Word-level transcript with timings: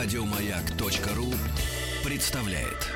Радиомаяк.ру 0.00 1.26
представляет. 2.04 2.86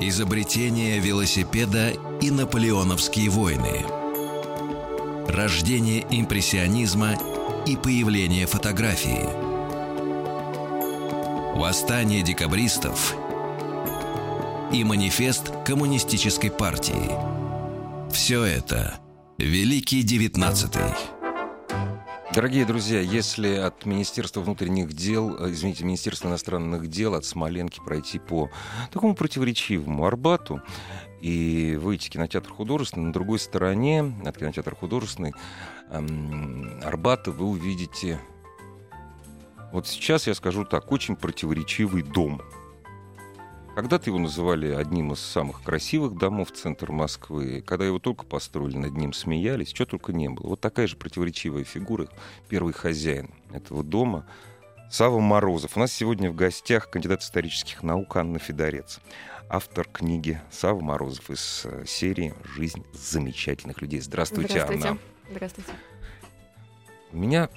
Изобретение 0.00 0.98
велосипеда 0.98 1.94
и 2.20 2.30
наполеоновские 2.30 3.30
войны. 3.30 3.86
Рождение 5.26 6.04
импрессионизма 6.10 7.14
и 7.66 7.76
появление 7.76 8.44
фотографии. 8.44 9.26
Восстание 11.58 12.20
декабристов 12.22 13.14
и 14.74 14.84
манифест 14.84 15.50
коммунистической 15.64 16.50
партии. 16.50 17.10
Все 18.12 18.44
это 18.44 18.98
Великий 19.42 20.04
девятнадцатый. 20.04 20.84
Дорогие 22.32 22.64
друзья, 22.64 23.00
если 23.00 23.56
от 23.56 23.84
Министерства 23.84 24.40
внутренних 24.40 24.92
дел, 24.92 25.36
э, 25.36 25.50
извините, 25.50 25.82
Министерства 25.82 26.28
иностранных 26.28 26.86
дел 26.86 27.16
от 27.16 27.24
Смоленки 27.24 27.80
пройти 27.84 28.20
по 28.20 28.50
такому 28.92 29.16
противоречивому 29.16 30.06
Арбату 30.06 30.62
и 31.20 31.76
выйти 31.82 32.08
кинотеатр 32.08 32.50
художественный, 32.50 33.06
на 33.06 33.12
другой 33.12 33.40
стороне 33.40 34.14
от 34.24 34.38
кинотеатра 34.38 34.76
художественный 34.76 35.34
эм, 35.90 36.80
Арбата 36.84 37.32
вы 37.32 37.46
увидите, 37.46 38.20
вот 39.72 39.88
сейчас 39.88 40.28
я 40.28 40.36
скажу 40.36 40.64
так, 40.64 40.92
очень 40.92 41.16
противоречивый 41.16 42.04
дом– 42.04 42.40
когда-то 43.74 44.10
его 44.10 44.18
называли 44.18 44.72
одним 44.72 45.12
из 45.12 45.20
самых 45.20 45.62
красивых 45.62 46.16
домов 46.18 46.52
центра 46.52 46.92
Москвы. 46.92 47.62
Когда 47.66 47.86
его 47.86 47.98
только 47.98 48.24
построили, 48.24 48.76
над 48.76 48.92
ним 48.92 49.12
смеялись. 49.12 49.72
Чего 49.72 49.86
только 49.86 50.12
не 50.12 50.28
было. 50.28 50.48
Вот 50.48 50.60
такая 50.60 50.86
же 50.86 50.96
противоречивая 50.96 51.64
фигура, 51.64 52.08
первый 52.48 52.74
хозяин 52.74 53.30
этого 53.52 53.82
дома, 53.82 54.26
Сава 54.90 55.20
Морозов. 55.20 55.76
У 55.76 55.80
нас 55.80 55.90
сегодня 55.90 56.30
в 56.30 56.34
гостях 56.34 56.90
кандидат 56.90 57.22
исторических 57.22 57.82
наук 57.82 58.14
Анна 58.16 58.38
Федорец. 58.38 59.00
Автор 59.48 59.88
книги 59.90 60.40
Сава 60.50 60.80
Морозов 60.80 61.30
из 61.30 61.62
э, 61.64 61.84
серии 61.86 62.34
«Жизнь 62.44 62.84
замечательных 62.92 63.80
людей». 63.80 64.00
Здравствуйте, 64.00 64.50
Здравствуйте. 64.50 64.88
Анна. 64.88 64.98
Здравствуйте. 65.30 65.72
У 67.10 67.16
меня 67.16 67.48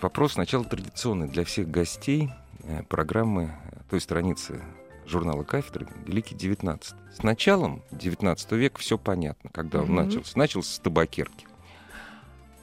вопрос 0.00 0.34
сначала 0.34 0.64
традиционный 0.64 1.28
для 1.28 1.44
всех 1.44 1.68
гостей 1.68 2.30
э, 2.62 2.82
программы 2.84 3.52
той 3.90 4.00
страницы 4.00 4.62
журнала 5.10 5.42
«Кафедра» 5.42 5.86
Великий 6.06 6.34
XIX. 6.34 6.94
С 7.12 7.22
началом 7.22 7.82
XIX 7.90 8.56
века 8.56 8.78
все 8.78 8.96
понятно, 8.96 9.50
когда 9.50 9.80
он 9.80 9.86
Мгм. 9.86 9.96
начался. 9.96 10.38
Начался 10.38 10.72
с 10.74 10.78
табакерки. 10.78 11.46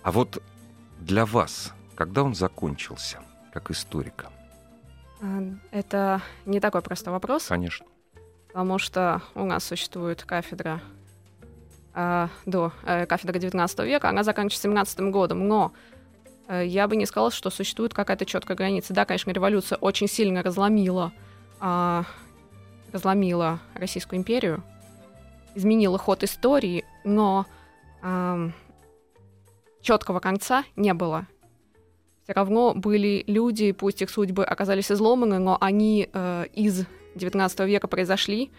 А 0.04 0.12
вот 0.12 0.42
для 1.00 1.26
вас, 1.26 1.73
когда 1.95 2.23
он 2.23 2.34
закончился, 2.34 3.20
как 3.54 3.70
историка? 3.72 4.31
А, 5.22 5.44
Это 5.72 6.22
не 6.45 6.59
такой 6.59 6.81
простой 6.81 7.12
вопрос, 7.14 7.45
Конечно. 7.48 7.86
потому 8.48 8.80
что 8.80 9.22
у 9.36 9.44
нас 9.45 9.64
существует 9.64 10.23
кафедра 10.23 10.82
а, 11.94 12.30
до 12.45 12.72
э, 12.84 13.06
кафедры 13.08 13.39
XIX 13.39 13.86
века, 13.86 14.09
она 14.09 14.23
заканчивается 14.23 14.61
17 14.64 15.00
годом, 15.11 15.48
но 15.48 15.73
э, 16.48 16.64
я 16.67 16.88
бы 16.88 16.95
не 16.95 17.08
сказала, 17.08 17.32
что 17.32 17.50
существует 17.50 17.94
какая-то 17.95 18.26
четкая 18.26 18.56
граница. 18.56 18.94
Да, 18.94 19.04
конечно, 19.06 19.32
революция 19.32 19.78
очень 19.80 20.08
сильно 20.08 20.44
разломила, 20.44 21.11
а, 21.59 22.04
разломила 22.92 23.60
Российскую 23.74 24.20
империю, 24.20 24.64
изменила 25.56 25.98
ход 25.98 26.24
истории, 26.24 26.86
но 27.04 27.46
четкого 29.82 30.20
конца 30.20 30.64
не 30.76 30.94
было. 30.94 31.28
Все 32.23 32.34
равно 32.34 32.73
были 32.76 33.23
люди, 33.26 33.72
пусть 33.72 34.02
их 34.02 34.10
судьбы 34.10 34.44
оказались 34.44 34.92
изломаны, 34.92 35.39
но 35.39 35.58
они 35.61 36.10
э, 36.11 36.45
из 36.54 36.86
XIX 37.16 37.66
века 37.66 37.88
произошли, 37.88 38.52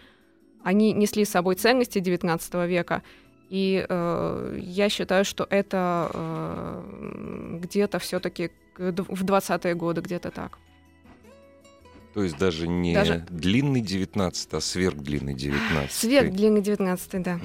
они 0.63 0.91
несли 0.91 1.23
с 1.23 1.29
собой 1.29 1.53
ценности 1.53 1.99
XIX 1.99 2.67
века, 2.67 3.03
и 3.49 3.85
э, 3.87 4.57
я 4.59 4.89
считаю, 4.89 5.23
что 5.23 5.45
это 5.51 6.09
э, 6.11 7.59
где-то 7.61 7.99
все-таки 7.99 8.49
в 8.75 9.23
20-е 9.23 9.75
годы, 9.75 10.01
где-то 10.01 10.31
так. 10.31 10.57
То 12.13 12.23
есть 12.23 12.37
даже 12.37 12.67
не 12.67 12.93
Даже- 12.93 13.25
длинный 13.29 13.81
19, 13.81 14.53
а 14.53 14.61
сверхдлинный 14.61 15.33
19. 15.35 15.91
Свет 15.91 16.33
длинный 16.33 16.61
19 16.61 17.21
да. 17.21 17.39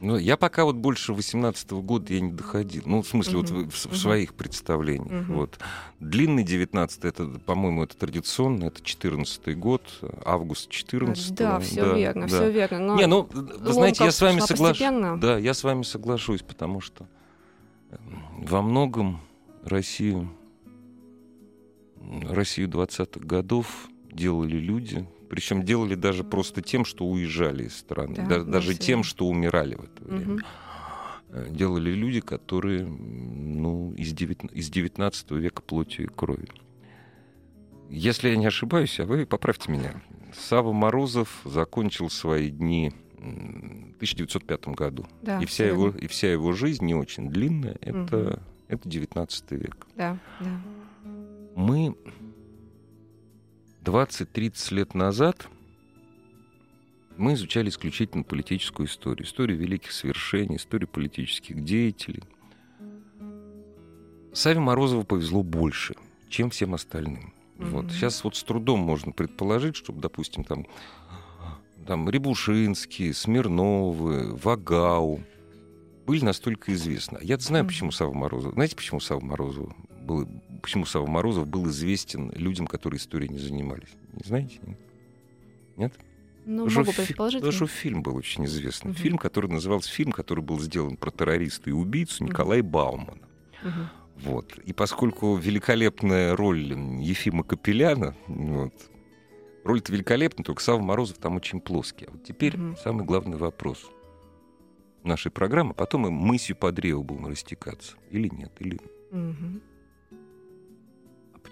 Ну, 0.00 0.18
я 0.18 0.36
пока 0.36 0.64
вот 0.64 0.76
больше 0.76 1.14
18 1.14 1.70
года 1.80 2.12
я 2.12 2.20
не 2.20 2.32
доходил. 2.32 2.82
Ну, 2.84 3.00
в 3.02 3.08
смысле, 3.08 3.38
вот 3.38 3.50
Мгм. 3.50 3.70
в, 3.70 3.74
в 3.74 3.86
Мгм. 3.86 3.94
своих 3.96 4.34
представлениях. 4.34 5.10
Мгм. 5.28 5.34
Вот. 5.34 5.58
Длинный 5.98 6.42
19 6.42 7.04
это, 7.06 7.26
по-моему, 7.46 7.84
это 7.84 7.96
традиционно, 7.96 8.64
это 8.64 8.82
14 8.82 9.54
год, 9.54 9.82
август 10.26 10.68
14 10.68 11.34
Да, 11.34 11.58
все 11.60 11.94
верно, 11.94 12.26
все 12.26 12.50
верно. 12.50 12.80
Но 12.80 12.96
Не, 12.96 13.06
ну, 13.06 13.22
вы 13.32 13.72
знаете, 13.72 14.04
я 14.04 14.10
с 14.12 14.20
вами 14.20 14.40
соглашусь. 14.40 15.20
Да, 15.20 15.38
я 15.38 15.54
с 15.54 15.64
вами 15.64 15.82
соглашусь, 15.84 16.42
потому 16.42 16.80
что 16.82 17.06
э, 17.90 17.96
во 18.42 18.60
многом 18.60 19.20
Россию, 19.64 20.28
Россию 22.28 22.68
20-х 22.68 23.20
годов 23.26 23.88
делали 24.12 24.56
люди, 24.56 25.06
причем 25.28 25.62
делали 25.64 25.94
даже 25.94 26.22
просто 26.24 26.62
тем, 26.62 26.84
что 26.84 27.04
уезжали 27.06 27.64
из 27.64 27.76
страны, 27.76 28.14
Да, 28.16 28.26
да- 28.26 28.42
даже 28.44 28.74
тем, 28.76 29.02
что 29.02 29.26
умирали 29.26 29.74
в 29.74 29.84
это 29.84 30.04
время. 30.04 30.40
Э, 31.30 31.46
Делали 31.50 31.90
люди, 31.90 32.20
которые 32.20 32.84
ну, 32.86 33.92
из, 33.96 34.12
девят- 34.12 34.52
из 34.52 34.70
19 34.70 35.32
века 35.32 35.62
плотью 35.62 36.04
и 36.06 36.08
кровью. 36.08 36.48
Если 37.90 38.28
я 38.28 38.36
не 38.36 38.46
ошибаюсь, 38.46 38.98
а 39.00 39.04
вы 39.04 39.26
поправьте 39.26 39.70
меня. 39.72 40.00
Сава 40.36 40.72
Морозов 40.72 41.40
закончил 41.44 42.08
свои 42.10 42.50
дни 42.50 42.92
в 43.18 43.96
1905 43.96 44.68
году. 44.68 45.06
Да, 45.22 45.40
и, 45.40 45.46
вся 45.46 45.66
его, 45.66 45.88
и 45.90 46.06
вся 46.06 46.30
его 46.30 46.52
жизнь 46.52 46.84
не 46.84 46.94
очень 46.94 47.28
длинная. 47.30 47.76
Это, 47.80 48.16
Мгм. 48.16 48.40
это 48.68 48.88
19 48.88 49.54
век. 49.56 49.86
Да, 49.96 50.18
да. 50.40 50.60
Мы 51.54 51.96
20-30 53.84 54.74
лет 54.74 54.94
назад 54.94 55.48
мы 57.16 57.34
изучали 57.34 57.68
исключительно 57.68 58.24
политическую 58.24 58.88
историю. 58.88 59.26
Историю 59.26 59.56
великих 59.58 59.92
свершений, 59.92 60.56
историю 60.56 60.88
политических 60.88 61.62
деятелей. 61.62 62.24
Саве 64.32 64.58
Морозову 64.58 65.04
повезло 65.04 65.44
больше, 65.44 65.94
чем 66.28 66.50
всем 66.50 66.74
остальным. 66.74 67.32
Вот. 67.56 67.84
Мгм. 67.84 67.90
Сейчас 67.90 68.24
вот 68.24 68.34
с 68.34 68.42
трудом 68.42 68.80
можно 68.80 69.12
предположить, 69.12 69.76
чтобы, 69.76 70.00
допустим, 70.00 70.42
там, 70.42 70.66
там 71.86 72.10
Рябушинский, 72.10 73.14
Смирновы, 73.14 74.34
Вагау 74.34 75.20
были 76.04 76.24
настолько 76.24 76.72
известны. 76.74 77.18
Я 77.22 77.38
знаю, 77.38 77.62
Мгм. 77.62 77.68
почему 77.68 77.92
Сава 77.92 78.12
Морозов. 78.12 78.54
Знаете, 78.54 78.74
почему 78.74 78.98
Сава 78.98 79.20
Морозов 79.20 79.72
был, 80.04 80.28
почему 80.62 80.84
Сава 80.86 81.06
Морозов 81.06 81.48
был 81.48 81.66
известен 81.68 82.30
людям, 82.32 82.66
которые 82.66 82.98
историей 82.98 83.30
не 83.30 83.38
занимались? 83.38 83.88
Не 84.12 84.22
знаете? 84.26 84.60
Нет? 85.76 85.92
Ну, 86.46 86.64
Потому 86.66 86.80
могу 86.80 86.92
фи- 86.92 87.06
предположить. 87.06 87.40
Потому 87.40 87.52
что 87.56 87.66
фильм 87.66 88.02
был 88.02 88.16
очень 88.16 88.44
известный. 88.44 88.90
Мгм. 88.90 88.98
Фильм, 89.00 89.18
который 89.18 89.50
назывался 89.50 89.90
фильм, 89.90 90.12
который 90.12 90.44
был 90.44 90.60
сделан 90.60 90.96
про 90.96 91.10
террориста 91.10 91.70
и 91.70 91.72
убийцу 91.72 92.22
Николая 92.24 92.62
Баумана. 92.62 93.22
Мгм. 93.62 93.88
Вот. 94.18 94.56
И 94.58 94.72
поскольку 94.72 95.36
великолепная 95.36 96.36
роль 96.36 96.72
Ефима 97.00 97.42
Капеляна, 97.44 98.14
вот, 98.28 98.74
роль-то 99.64 99.90
великолепная, 99.92 100.44
только 100.44 100.62
Сава 100.62 100.80
Морозов 100.80 101.16
там 101.18 101.36
очень 101.36 101.60
плоский. 101.60 102.04
А 102.06 102.10
вот 102.12 102.22
теперь 102.24 102.56
Мгм. 102.56 102.76
самый 102.76 103.04
главный 103.06 103.38
вопрос 103.38 103.90
нашей 105.02 105.32
программы. 105.32 105.74
Потом 105.74 106.02
мы 106.02 106.10
мысью 106.10 106.56
по 106.56 106.70
древу 106.72 107.02
будем 107.02 107.26
растекаться. 107.26 107.96
Или 108.10 108.28
нет? 108.28 108.52
Или... 108.60 108.78
Мгм. 109.10 109.62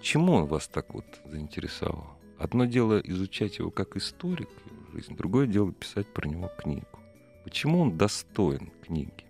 Почему 0.03 0.33
он 0.33 0.47
вас 0.47 0.67
так 0.67 0.93
вот 0.93 1.05
заинтересовал? 1.23 2.19
Одно 2.37 2.65
дело 2.65 2.99
изучать 2.99 3.59
его 3.59 3.71
как 3.71 3.95
историк, 3.95 4.49
его 4.65 4.91
жизнь, 4.91 5.15
другое 5.15 5.47
дело 5.47 5.71
писать 5.71 6.07
про 6.07 6.27
него 6.27 6.51
книгу. 6.57 6.99
Почему 7.45 7.79
он 7.79 7.97
достоин 7.97 8.69
книги? 8.85 9.23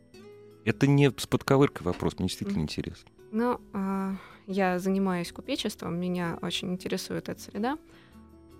Это 0.65 0.87
не 0.87 1.11
с 1.15 1.27
подковыркой 1.27 1.85
вопрос, 1.85 2.17
мне 2.17 2.27
действительно 2.27 2.63
интересно. 2.63 3.07
Ну, 3.31 3.61
а, 3.73 4.15
я 4.47 4.79
занимаюсь 4.79 5.31
купечеством, 5.31 5.99
меня 5.99 6.39
очень 6.41 6.71
интересует 6.71 7.29
эта 7.29 7.39
среда. 7.39 7.77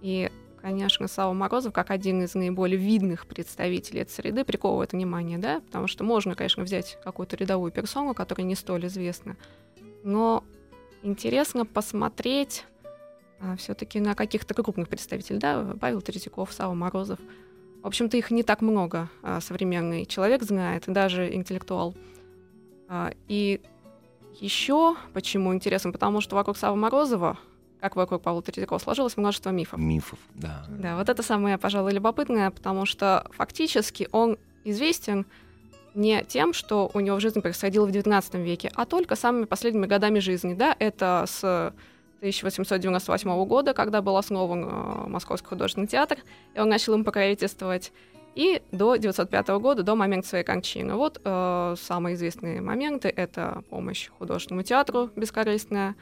И, 0.04 0.30
конечно, 0.62 1.08
Сава 1.08 1.34
Морозов, 1.34 1.74
как 1.74 1.90
один 1.90 2.22
из 2.22 2.36
наиболее 2.36 2.78
видных 2.78 3.26
представителей 3.26 4.02
этой 4.02 4.12
среды, 4.12 4.46
приковывает 4.46 4.94
внимание, 4.94 5.40
да, 5.40 5.62
потому 5.62 5.88
что 5.88 6.04
можно, 6.04 6.36
конечно, 6.36 6.62
взять 6.62 7.00
какую-то 7.04 7.38
рядовую 7.38 7.72
персону, 7.72 8.14
которая 8.14 8.46
не 8.46 8.54
столь 8.54 8.86
известна, 8.86 9.36
но 10.04 10.44
интересно 11.04 11.66
посмотреть 11.66 12.66
все-таки 13.58 14.00
на 14.00 14.16
каких-то 14.16 14.54
крупных 14.54 14.88
представителей, 14.88 15.40
да, 15.40 15.76
Павел 15.80 16.02
Третьяков, 16.02 16.52
Сава 16.54 16.74
Морозов. 16.74 17.20
В 17.82 17.88
общем-то, 17.88 18.16
их 18.16 18.32
не 18.32 18.44
так 18.44 18.62
много 18.62 19.10
а, 19.22 19.42
современный 19.42 20.06
человек 20.06 20.44
знает, 20.44 20.86
даже 20.88 21.34
интеллектуал. 21.34 21.94
А, 22.88 23.12
и 23.28 23.60
еще 24.40 24.96
почему 25.14 25.54
интересно? 25.54 25.92
Потому 25.92 26.22
что 26.22 26.36
вокруг 26.36 26.56
Савы 26.56 26.78
Морозова, 26.78 27.38
как 27.82 27.98
вокруг 27.98 28.22
Павла 28.22 28.42
Третьякова, 28.42 28.80
сложилось 28.80 29.18
множество 29.18 29.50
мифов. 29.50 29.80
Мифов, 29.80 30.20
да. 30.34 30.66
Да, 30.70 30.96
вот 30.96 31.10
это 31.10 31.22
самое, 31.24 31.58
пожалуй, 31.58 31.92
любопытное, 31.92 32.50
потому 32.52 32.86
что 32.86 33.30
фактически 33.32 34.08
он 34.14 34.38
известен 34.64 35.26
не 35.96 36.24
тем, 36.24 36.54
что 36.54 36.90
у 36.94 37.00
него 37.00 37.18
в 37.18 37.22
жизни 37.22 37.40
происходило 37.40 37.86
в 37.86 37.90
XIX 37.90 38.44
веке, 38.44 38.72
а 38.76 38.86
только 38.86 39.16
самыми 39.16 39.46
последними 39.46 39.86
годами 39.86 40.20
жизни. 40.20 40.54
Да? 40.54 40.76
Это 40.80 41.26
с 41.28 41.74
1898 42.20 43.46
года, 43.46 43.74
когда 43.74 44.02
был 44.02 44.18
основан 44.18 44.64
э, 44.64 45.08
Московский 45.10 45.48
художественный 45.48 45.88
театр, 45.88 46.20
и 46.56 46.60
он 46.60 46.70
начал 46.70 46.94
им 46.94 47.04
покровительствовать, 47.04 47.92
и 48.36 48.62
до 48.72 48.94
1905 48.94 49.48
года, 49.60 49.84
до 49.84 49.96
момента 49.96 50.28
своей 50.28 50.44
кончины. 50.44 50.96
Вот 50.96 51.22
э, 51.24 51.76
самые 51.78 52.16
известные 52.16 52.62
моменты— 52.62 53.10
это 53.16 53.64
помощь 53.70 54.10
художественному 54.18 54.64
театру 54.64 55.10
бескорыстная, 55.16 55.96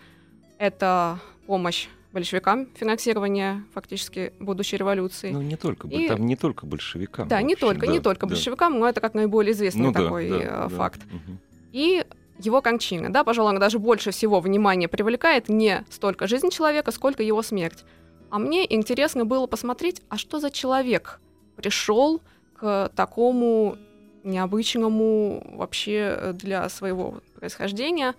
это 0.58 1.20
помощь 1.48 1.88
большевикам 2.14 2.68
финансирование 2.76 3.64
фактически 3.74 4.34
будущей 4.40 4.78
революции. 4.78 5.32
Ну, 5.32 5.42
не 5.42 5.56
только, 5.56 5.88
и... 5.88 6.08
там 6.08 6.26
не 6.26 6.36
только 6.36 6.66
большевикам. 6.66 7.28
Да, 7.28 7.42
не 7.42 7.56
только, 7.56 7.86
да, 7.86 7.92
не 7.92 8.00
только 8.00 8.26
да. 8.26 8.34
большевикам, 8.34 8.80
но 8.80 8.88
это 8.88 9.02
как 9.02 9.14
наиболее 9.14 9.54
известный 9.54 9.88
ну, 9.88 9.94
такой 9.94 10.30
да, 10.30 10.40
да, 10.40 10.70
факт. 10.70 11.02
Да. 11.10 11.16
Угу. 11.16 11.38
И 11.74 12.06
его 12.40 12.62
кончина, 12.62 13.12
да, 13.12 13.24
пожалуй, 13.24 13.52
она 13.52 13.60
даже 13.60 13.80
больше 13.80 14.12
всего 14.12 14.40
внимания 14.40 14.88
привлекает 14.88 15.48
не 15.48 15.86
столько 15.90 16.28
жизнь 16.28 16.50
человека, 16.50 16.92
сколько 16.92 17.24
его 17.24 17.42
смерть. 17.42 17.86
А 18.30 18.40
мне 18.40 18.66
интересно 18.74 19.26
было 19.26 19.48
посмотреть, 19.48 20.02
а 20.10 20.18
что 20.18 20.40
за 20.40 20.52
человек 20.52 21.20
пришел 21.56 22.22
к 22.56 22.90
такому 22.96 23.78
необычному 24.24 25.56
вообще 25.56 26.32
для 26.34 26.70
своего 26.70 27.22
происхождения, 27.36 28.16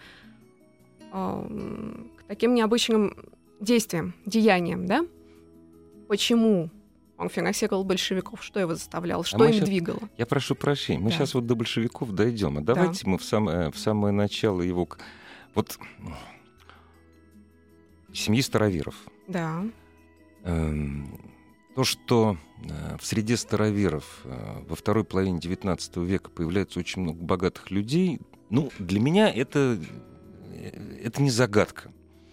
к 1.11 2.25
таким 2.29 2.55
необычным 2.55 3.17
действием, 3.63 4.15
деянием, 4.27 4.87
да? 4.87 5.07
Почему 6.09 6.71
он 7.17 7.29
финансировал 7.29 7.85
большевиков? 7.85 8.43
Что 8.43 8.61
его 8.61 8.75
заставляло? 8.75 9.25
Что 9.25 9.43
а 9.45 9.47
им 9.47 9.55
сейчас, 9.55 9.69
двигало? 9.69 10.01
Я 10.19 10.27
прошу 10.27 10.55
прощения, 10.55 10.99
мы 10.99 11.11
да. 11.11 11.17
сейчас 11.17 11.35
вот 11.35 11.47
до 11.47 11.55
большевиков 11.55 12.11
дойдем. 12.13 12.59
А 12.59 12.61
давайте 12.61 13.05
да. 13.05 13.11
мы 13.11 13.19
в, 13.19 13.25
сам, 13.25 13.47
в 13.47 13.79
самое 13.79 14.13
начало 14.13 14.61
его... 14.61 14.89
Вот 15.55 15.79
семьи 18.13 18.43
староверов. 18.43 18.95
Да. 19.29 19.65
Эм, 20.45 21.21
то, 21.75 21.85
что 21.85 22.37
э, 22.65 22.97
в 22.99 23.07
среде 23.07 23.37
староверов 23.37 24.21
э, 24.25 24.63
во 24.69 24.77
второй 24.77 25.05
половине 25.05 25.39
XIX 25.39 26.05
века 26.05 26.31
появляется 26.31 26.81
очень 26.81 27.03
много 27.03 27.23
богатых 27.23 27.71
людей, 27.71 28.21
ну, 28.51 28.71
для 28.79 29.01
меня 29.01 29.33
это, 29.33 29.79
э, 30.53 31.01
это 31.05 31.23
не 31.23 31.31
загадка. 31.31 31.91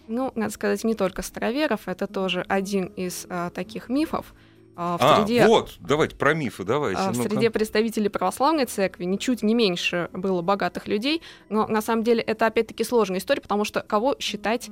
Ну, 0.09 0.31
надо 0.33 0.51
сказать, 0.51 0.83
не 0.83 0.95
только 0.95 1.21
староверов, 1.21 1.88
это 1.88 2.07
тоже 2.07 2.44
один 2.50 2.85
из 2.88 3.27
а, 3.29 3.51
таких 3.51 3.89
мифов. 3.89 4.33
А, 4.75 4.97
в 4.97 5.01
а, 5.03 5.17
среде, 5.17 5.45
вот, 5.45 5.77
давайте 5.79 6.15
про 6.15 6.33
мифы, 6.33 6.63
давайте. 6.63 7.00
А, 7.00 7.11
в 7.11 7.15
среде 7.15 7.51
представителей 7.51 8.09
православной 8.09 8.65
церкви 8.65 9.03
ничуть 9.03 9.44
не 9.44 9.53
меньше 9.53 10.09
было 10.11 10.41
богатых 10.41 10.88
людей, 10.88 11.21
но 11.50 11.67
на 11.67 11.81
самом 11.81 12.03
деле 12.03 12.23
это 12.23 12.47
опять-таки 12.47 12.83
сложная 12.83 13.19
история, 13.19 13.41
потому 13.41 13.65
что 13.65 13.81
кого 13.81 14.15
считать 14.17 14.71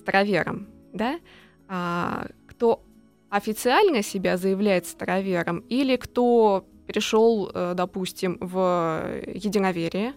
старовером, 0.00 0.66
да? 0.92 1.20
А, 1.68 2.26
кто 2.48 2.82
официально 3.30 4.02
себя 4.02 4.36
заявляет 4.36 4.86
старовером 4.86 5.58
или 5.68 5.94
кто 5.94 6.64
перешел, 6.88 7.48
э, 7.54 7.74
допустим, 7.76 8.38
в 8.40 9.22
единоверие, 9.26 10.14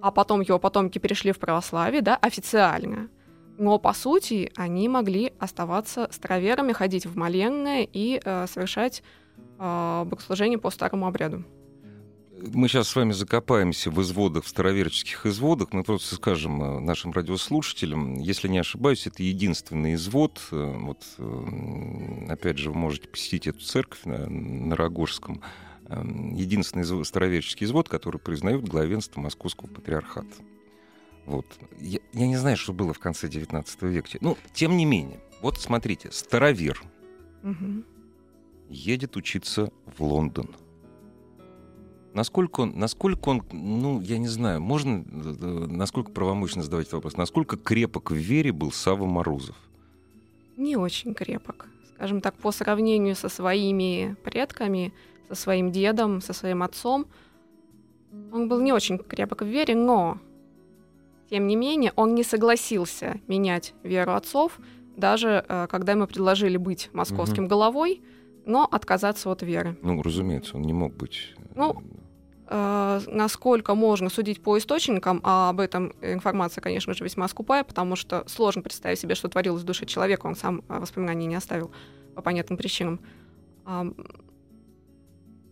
а 0.00 0.10
потом 0.10 0.40
его 0.40 0.58
потомки 0.58 0.98
перешли 0.98 1.32
в 1.32 1.38
православие, 1.38 2.00
да, 2.00 2.16
официально– 2.16 3.08
но, 3.62 3.78
по 3.78 3.92
сути, 3.92 4.50
они 4.56 4.88
могли 4.88 5.32
оставаться 5.38 6.08
староверами, 6.10 6.72
ходить 6.72 7.06
в 7.06 7.16
моленное 7.16 7.88
и 7.90 8.20
э, 8.22 8.46
совершать 8.48 9.04
э, 9.60 10.04
богослужение 10.04 10.58
по 10.58 10.70
старому 10.70 11.06
обряду. 11.06 11.44
Мы 12.52 12.66
сейчас 12.66 12.88
с 12.88 12.96
вами 12.96 13.12
закопаемся 13.12 13.92
в 13.92 14.02
изводах, 14.02 14.46
в 14.46 14.48
староверческих 14.48 15.26
изводах. 15.26 15.68
Мы 15.72 15.84
просто 15.84 16.16
скажем 16.16 16.60
э, 16.60 16.80
нашим 16.80 17.12
радиослушателям, 17.12 18.14
если 18.18 18.48
не 18.48 18.58
ошибаюсь, 18.58 19.06
это 19.06 19.22
единственный 19.22 19.94
извод. 19.94 20.40
Э, 20.50 20.76
вот, 20.80 21.04
опять 22.28 22.58
же, 22.58 22.70
вы 22.70 22.76
можете 22.76 23.06
посетить 23.06 23.46
эту 23.46 23.60
церковь 23.60 24.04
на, 24.04 24.28
на 24.28 24.74
Рогожском. 24.74 25.40
Единственный 25.88 27.04
староверческий 27.04 27.66
извод, 27.66 27.88
который 27.88 28.18
признает 28.18 28.66
главенство 28.66 29.20
Московского 29.20 29.68
патриархата. 29.68 30.34
Вот. 31.26 31.46
Я, 31.78 32.00
я 32.12 32.26
не 32.26 32.36
знаю, 32.36 32.56
что 32.56 32.72
было 32.72 32.92
в 32.92 32.98
конце 32.98 33.28
19 33.28 33.82
века. 33.82 34.08
Ну, 34.20 34.36
тем 34.52 34.76
не 34.76 34.84
менее, 34.84 35.20
вот 35.40 35.58
смотрите, 35.58 36.10
старовер 36.10 36.82
угу. 37.42 37.84
едет 38.68 39.16
учиться 39.16 39.72
в 39.96 40.02
Лондон. 40.02 40.54
Насколько 42.14 42.60
он, 42.60 42.78
насколько 42.78 43.30
он, 43.30 43.42
ну, 43.52 44.00
я 44.00 44.18
не 44.18 44.28
знаю, 44.28 44.60
можно, 44.60 45.02
э, 45.06 45.66
насколько 45.70 46.12
правомочно 46.12 46.62
задавать 46.62 46.86
этот 46.86 46.94
вопрос, 46.94 47.16
насколько 47.16 47.56
крепок 47.56 48.10
в 48.10 48.14
вере 48.14 48.52
был 48.52 48.70
Сава 48.70 49.06
Морозов? 49.06 49.56
Не 50.58 50.76
очень 50.76 51.14
крепок. 51.14 51.68
Скажем 51.94 52.20
так, 52.20 52.34
по 52.34 52.52
сравнению 52.52 53.16
со 53.16 53.30
своими 53.30 54.16
предками, 54.24 54.92
со 55.28 55.34
своим 55.34 55.72
дедом, 55.72 56.20
со 56.20 56.34
своим 56.34 56.62
отцом, 56.62 57.06
он 58.30 58.48
был 58.48 58.60
не 58.60 58.72
очень 58.72 58.98
крепок 58.98 59.42
в 59.42 59.46
вере, 59.46 59.74
но 59.74 60.18
тем 61.32 61.46
не 61.46 61.56
менее, 61.56 61.94
он 61.96 62.14
не 62.14 62.24
согласился 62.24 63.18
менять 63.26 63.72
веру 63.82 64.12
отцов, 64.12 64.60
даже 64.98 65.42
э, 65.48 65.66
когда 65.70 65.92
ему 65.92 66.06
предложили 66.06 66.58
быть 66.58 66.90
московским 66.92 67.44
угу. 67.44 67.50
головой, 67.52 68.02
но 68.44 68.68
отказаться 68.70 69.30
от 69.30 69.40
веры. 69.40 69.78
Ну, 69.80 70.02
разумеется, 70.02 70.56
он 70.58 70.62
не 70.62 70.74
мог 70.74 70.94
быть. 70.94 71.32
Э, 71.38 71.42
ну, 71.54 71.82
э, 72.48 73.00
насколько 73.06 73.74
можно 73.74 74.10
судить 74.10 74.42
по 74.42 74.58
источникам, 74.58 75.20
а 75.24 75.48
об 75.48 75.60
этом 75.60 75.94
информация, 76.02 76.60
конечно 76.60 76.92
же, 76.92 77.02
весьма 77.02 77.26
скупая, 77.28 77.64
потому 77.64 77.96
что 77.96 78.24
сложно 78.26 78.60
представить 78.60 78.98
себе, 78.98 79.14
что 79.14 79.28
творилось 79.28 79.62
в 79.62 79.64
душе 79.64 79.86
человека, 79.86 80.26
он 80.26 80.36
сам 80.36 80.62
э, 80.68 80.78
воспоминаний 80.80 81.24
не 81.24 81.36
оставил 81.36 81.70
по 82.14 82.20
понятным 82.20 82.58
причинам. 82.58 83.00
Э, 83.64 83.90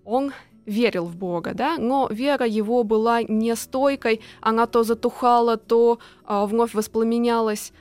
он 0.04 0.32
верил 0.70 1.06
в 1.06 1.16
Бога, 1.16 1.52
да, 1.54 1.78
но 1.78 2.08
вера 2.10 2.46
его 2.46 2.84
была 2.84 3.22
нестойкой, 3.22 4.20
она 4.40 4.66
то 4.66 4.84
затухала, 4.84 5.56
то 5.56 5.98
э, 6.26 6.44
вновь 6.46 6.74
воспламенялась. 6.74 7.72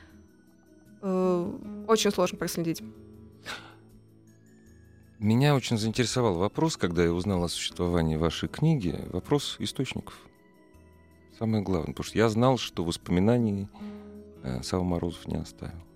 Э, 1.02 1.52
очень 1.88 2.12
сложно 2.12 2.38
проследить. 2.38 2.82
Меня 5.20 5.56
очень 5.56 5.78
заинтересовал 5.78 6.36
вопрос, 6.36 6.78
когда 6.78 7.04
я 7.04 7.12
узнал 7.12 7.44
о 7.44 7.50
существовании 7.50 8.16
вашей 8.16 8.48
книги, 8.48 8.96
вопрос 9.12 9.58
источников. 9.60 10.16
Самое 11.38 11.64
главное, 11.64 11.88
потому 11.88 12.06
что 12.06 12.18
я 12.18 12.30
знал, 12.30 12.58
что 12.58 12.84
воспоминаний 12.84 13.68
э, 14.44 14.64
Сава 14.64 14.84
Морозов 14.84 15.28
не 15.28 15.36
оставил. 15.36 15.89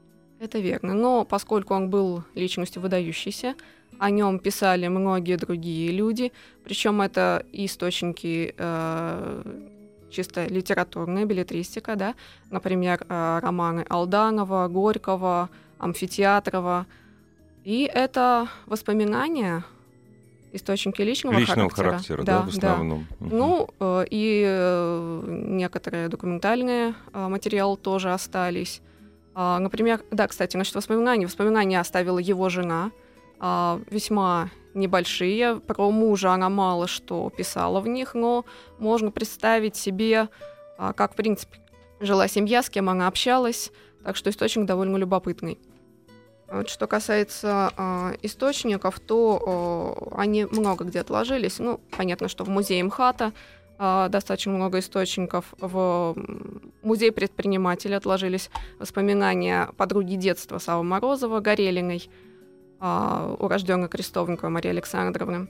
Это 0.44 0.60
верно, 0.60 0.94
но 0.94 1.24
поскольку 1.24 1.74
он 1.74 1.90
был 1.90 2.26
личностью 2.36 2.82
выдающейся, 2.82 3.56
о 3.98 4.10
нем 4.10 4.40
писали 4.40 4.90
многие 4.90 5.38
другие 5.38 5.90
люди, 5.94 6.34
причем 6.66 7.00
это 7.00 7.46
источники 7.54 8.54
э, 8.58 9.44
чисто 10.12 10.46
литературная 10.48 11.24
билетристика, 11.24 11.96
да, 11.96 12.14
например, 12.52 13.06
э, 13.08 13.40
романы 13.42 13.86
Алданова, 13.88 14.68
Горького, 14.68 15.50
Амфитеатрова. 15.78 16.88
И 17.64 17.90
это 17.94 18.50
воспоминания, 18.66 19.64
источники 20.52 21.02
личного, 21.02 21.40
личного 21.40 21.70
характера. 21.70 22.18
характера 22.18 22.24
да, 22.24 22.40
да, 22.40 22.46
в 22.46 22.48
основном. 22.50 23.08
Да. 23.22 23.26
Угу. 23.28 23.36
Ну, 23.38 23.70
э, 23.80 24.06
и 24.10 24.44
э, 24.46 25.24
некоторые 25.26 26.10
документальные 26.10 26.96
э, 27.14 27.28
материалы 27.30 27.78
тоже 27.78 28.12
остались. 28.12 28.82
Э, 29.36 29.58
например, 29.60 30.04
да, 30.12 30.28
кстати, 30.28 30.58
насчет 30.58 30.76
воспоминаний. 30.76 31.26
Воспоминания 31.26 31.80
оставила 31.80 32.20
его 32.20 32.50
жена– 32.50 32.92
а, 33.46 33.82
весьма 33.90 34.52
небольшие. 34.74 35.60
Про 35.60 35.92
мужа 35.92 36.32
она 36.32 36.50
мало 36.50 36.88
что 36.88 37.30
писала 37.30 37.82
в 37.82 37.90
них, 37.90 38.14
но 38.14 38.46
можно 38.80 39.12
представить 39.12 39.76
себе, 39.76 40.30
а, 40.78 40.94
как, 40.94 41.12
в 41.12 41.16
принципе, 41.18 41.60
жила 42.00 42.30
семья, 42.30 42.64
с 42.64 42.70
кем 42.70 42.88
она 42.88 43.06
общалась, 43.06 43.74
так 44.02 44.16
что 44.16 44.30
источник 44.30 44.66
довольно 44.66 44.96
любопытный. 44.96 45.60
Вот 46.48 46.70
что 46.70 46.88
касается 46.88 47.74
э, 47.76 48.16
источников, 48.22 49.00
то 49.02 50.00
э, 50.10 50.16
они 50.18 50.46
много 50.46 50.86
где 50.86 51.02
отложились. 51.02 51.60
Ну, 51.60 51.82
понятно, 51.98 52.30
что 52.30 52.46
в 52.46 52.50
музее 52.50 52.84
МХАТа 52.84 53.34
достаточно 54.10 54.52
много 54.54 54.80
источников. 54.80 55.54
В 55.60 56.16
музее 56.82 57.12
предпринимателей 57.12 57.96
отложились 57.96 58.50
воспоминания 58.80 59.70
подруги 59.78 60.16
детства 60.16 60.58
Савы 60.60 60.84
Морозова, 60.84 61.40
Горелиной. 61.40 62.10
а, 62.86 63.36
урожденной 63.40 63.88
крестовниковой 63.88 64.52
Марии 64.52 64.70
Александровны 64.70 65.48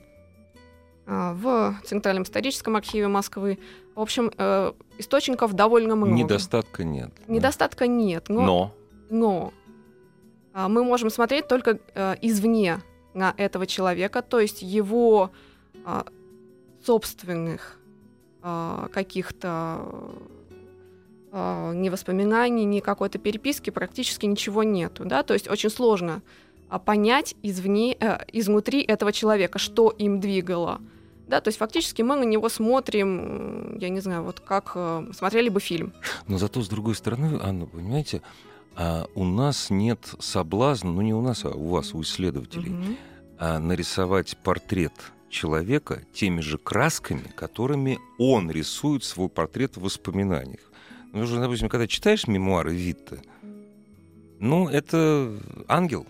а, 1.04 1.34
в 1.34 1.74
Центральном 1.84 2.22
историческом 2.22 2.76
архиве 2.76 3.08
Москвы. 3.08 3.58
В 3.96 4.00
общем, 4.00 4.30
э, 4.38 4.72
источников 4.98 5.52
довольно 5.52 5.96
много. 5.96 6.12
Недостатка 6.12 6.84
нет. 6.84 7.10
Недостатка 7.26 7.88
нет, 7.88 8.28
но, 8.28 8.42
Но. 8.46 8.74
но 9.10 9.52
а, 10.52 10.68
мы 10.68 10.84
можем 10.84 11.10
смотреть 11.10 11.48
только 11.48 11.78
э, 11.94 12.14
извне 12.22 12.80
на 13.14 13.34
этого 13.36 13.66
человека, 13.66 14.22
то 14.22 14.38
есть 14.38 14.62
его 14.62 15.32
а, 15.84 16.06
собственных 16.84 17.78
а, 18.46 18.88
каких-то 18.92 19.80
а, 21.32 21.72
ни 21.72 21.88
воспоминаний, 21.88 22.66
ни 22.66 22.80
какой-то 22.80 23.18
переписки 23.18 23.70
практически 23.70 24.26
ничего 24.26 24.62
нету, 24.62 25.06
да, 25.06 25.22
то 25.22 25.32
есть 25.32 25.48
очень 25.50 25.70
сложно 25.70 26.20
а, 26.68 26.78
понять 26.78 27.34
извне, 27.42 27.96
э, 27.98 28.18
изнутри 28.32 28.82
этого 28.82 29.12
человека, 29.12 29.58
что 29.58 29.88
им 29.88 30.20
двигало. 30.20 30.82
Да, 31.26 31.40
то 31.40 31.48
есть 31.48 31.56
фактически 31.58 32.02
мы 32.02 32.16
на 32.16 32.24
него 32.24 32.50
смотрим, 32.50 33.78
я 33.78 33.88
не 33.88 34.00
знаю, 34.00 34.24
вот 34.24 34.40
как 34.40 34.72
э, 34.74 35.06
смотрели 35.16 35.48
бы 35.48 35.58
фильм. 35.58 35.94
Но 36.28 36.36
зато, 36.36 36.60
с 36.60 36.68
другой 36.68 36.94
стороны, 36.94 37.40
Анна, 37.42 37.64
понимаете, 37.64 38.20
а, 38.76 39.06
у 39.14 39.24
нас 39.24 39.70
нет 39.70 40.00
соблазна, 40.18 40.92
ну 40.92 41.00
не 41.00 41.14
у 41.14 41.22
нас, 41.22 41.46
а 41.46 41.48
у 41.48 41.68
вас, 41.68 41.94
у 41.94 42.02
исследователей, 42.02 42.72
Мгм. 42.72 42.96
а, 43.38 43.58
нарисовать 43.58 44.36
портрет 44.36 44.92
человека 45.34 46.02
теми 46.12 46.40
же 46.40 46.58
красками, 46.58 47.28
которыми 47.36 47.98
он 48.18 48.50
рисует 48.50 49.04
свой 49.04 49.28
портрет 49.28 49.76
в 49.76 49.82
воспоминаниях. 49.82 50.60
Ну, 51.12 51.26
что, 51.26 51.40
допустим, 51.40 51.68
когда 51.68 51.86
читаешь 51.86 52.26
мемуары 52.26 52.74
Витта, 52.74 53.18
ну, 54.38 54.68
это 54.68 55.32
ангел. 55.68 56.06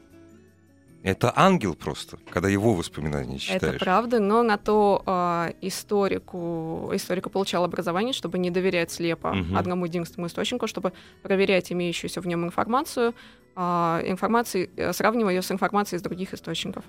Это 1.03 1.33
ангел 1.37 1.75
просто, 1.75 2.17
когда 2.31 2.49
его 2.49 2.73
воспоминания 2.75 3.39
читаешь. 3.39 3.75
Это 3.75 3.85
правда, 3.85 4.21
но 4.21 4.43
на 4.43 4.57
то 4.57 5.03
а, 5.05 5.53
историку, 5.61 6.91
историка 6.95 7.29
получал 7.29 7.65
образование, 7.65 8.15
чтобы 8.15 8.39
не 8.39 8.51
доверять 8.51 8.91
слепо 8.91 9.35
Мгм. 9.35 9.57
одному 9.57 9.85
единственному 9.85 10.29
источнику, 10.29 10.67
чтобы 10.67 10.93
проверять 11.23 11.71
имеющуюся 11.73 12.23
в 12.23 12.27
нем 12.27 12.45
информацию, 12.45 13.15
а, 13.55 14.01
информации, 14.07 14.71
э, 14.77 14.93
сравнивая 14.95 15.35
ее 15.35 15.43
с 15.43 15.51
информацией 15.51 15.99
из 15.99 16.03
других 16.03 16.33
источников. 16.33 16.85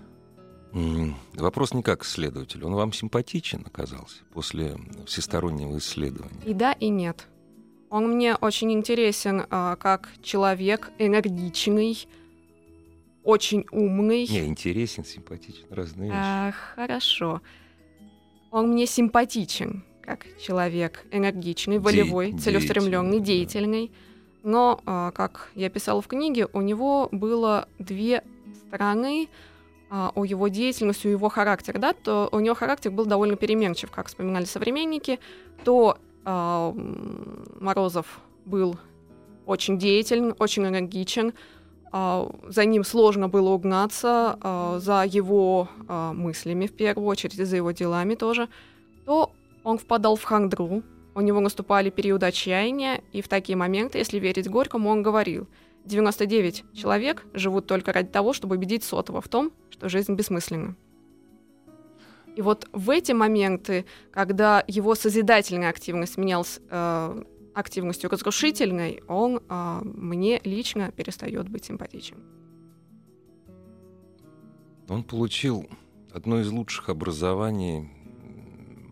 Вопрос 1.35 1.73
не 1.73 1.81
как 1.83 2.03
исследователь. 2.03 2.63
Он 2.65 2.73
вам 2.73 2.91
симпатичен 2.91 3.63
оказался 3.65 4.17
после 4.33 4.77
всестороннего 5.05 5.77
исследования? 5.77 6.41
И 6.45 6.53
да, 6.53 6.73
и 6.73 6.89
нет. 6.89 7.27
Он 7.89 8.11
мне 8.11 8.35
очень 8.35 8.73
интересен 8.73 9.45
а, 9.49 9.77
как 9.77 10.09
человек, 10.21 10.91
энергичный, 10.97 12.07
очень 13.23 13.65
умный. 13.71 14.27
Не, 14.27 14.45
интересен, 14.45 15.05
симпатичен, 15.05 15.65
разные 15.69 16.09
вещи. 16.09 16.19
А, 16.21 16.51
хорошо. 16.75 17.41
Он 18.51 18.71
мне 18.71 18.85
симпатичен 18.85 19.83
как 20.01 20.25
человек, 20.39 21.05
энергичный, 21.11 21.79
волевой, 21.79 22.31
Де- 22.31 22.37
целеустремленный, 22.37 23.19
деятельный, 23.19 23.87
деятельный. 23.87 23.91
Но, 24.43 24.81
а, 24.85 25.11
как 25.11 25.51
я 25.55 25.69
писала 25.69 26.01
в 26.01 26.07
книге, 26.07 26.47
у 26.53 26.61
него 26.61 27.07
было 27.11 27.67
две 27.79 28.23
стороны 28.67 29.29
а, 29.89 30.11
у 30.15 30.23
его 30.23 30.47
деятельности, 30.47 31.07
у 31.07 31.11
его 31.11 31.29
характера. 31.29 31.79
Да? 31.79 31.93
То 31.93 32.29
у 32.31 32.39
него 32.39 32.55
характер 32.55 32.91
был 32.91 33.05
довольно 33.05 33.35
переменчив, 33.35 33.91
как 33.91 34.07
вспоминали 34.07 34.45
современники. 34.45 35.19
То 35.63 35.97
м, 36.25 37.45
Морозов 37.59 38.19
был 38.45 38.77
очень 39.45 39.77
деятелен, 39.77 40.33
очень 40.39 40.65
энергичен, 40.65 41.33
а, 41.97 42.29
за 42.47 42.65
ним 42.65 42.83
сложно 42.83 43.29
было 43.29 43.51
угнаться, 43.51 44.37
а, 44.41 44.79
за 44.79 45.05
его 45.05 45.69
а, 45.87 46.11
мыслями 46.11 46.67
в 46.67 46.73
первую 46.73 47.07
очередь, 47.07 47.39
и 47.39 47.45
за 47.45 47.55
его 47.55 47.71
делами 47.71 48.15
тоже, 48.15 48.49
то 49.05 49.31
он 49.63 49.77
впадал 49.77 50.17
в 50.17 50.23
хандру, 50.23 50.83
у 51.13 51.21
него 51.21 51.39
наступали 51.39 51.89
периоды 51.89 52.25
отчаяния, 52.25 53.01
и 53.13 53.21
в 53.21 53.29
такие 53.29 53.55
моменты, 53.55 53.99
если 53.99 54.19
верить 54.19 54.49
Горькому, 54.49 54.89
он 54.89 55.03
говорил, 55.03 55.47
99 55.85 56.65
человек 56.73 57.25
живут 57.33 57.67
только 57.67 57.93
ради 57.93 58.09
того, 58.09 58.33
чтобы 58.33 58.55
убедить 58.55 58.83
сотого 58.83 59.21
в 59.21 59.27
том, 59.27 59.51
что 59.69 59.89
жизнь 59.89 60.13
бессмысленна. 60.13 60.75
И 62.35 62.41
вот 62.41 62.67
в 62.73 62.89
эти 62.89 63.13
моменты, 63.13 63.85
когда 64.11 64.63
его 64.67 64.93
созидательная 64.95 65.69
активность 65.69 66.17
менялась 66.17 66.59
э, 66.69 67.23
активностью 67.53 68.09
разрушительной, 68.09 69.01
он 69.07 69.41
а, 69.47 69.81
мне 69.83 70.41
лично 70.43 70.91
перестает 70.91 71.47
быть 71.47 71.63
симпатичен. 71.63 72.17
Он 74.89 75.03
получил 75.03 75.65
одно 76.13 76.41
из 76.41 76.51
лучших 76.51 76.89
образований, 76.89 77.89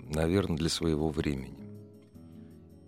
наверное, 0.09 0.57
для 0.57 0.69
своего 0.69 1.09
времени. 1.09 1.62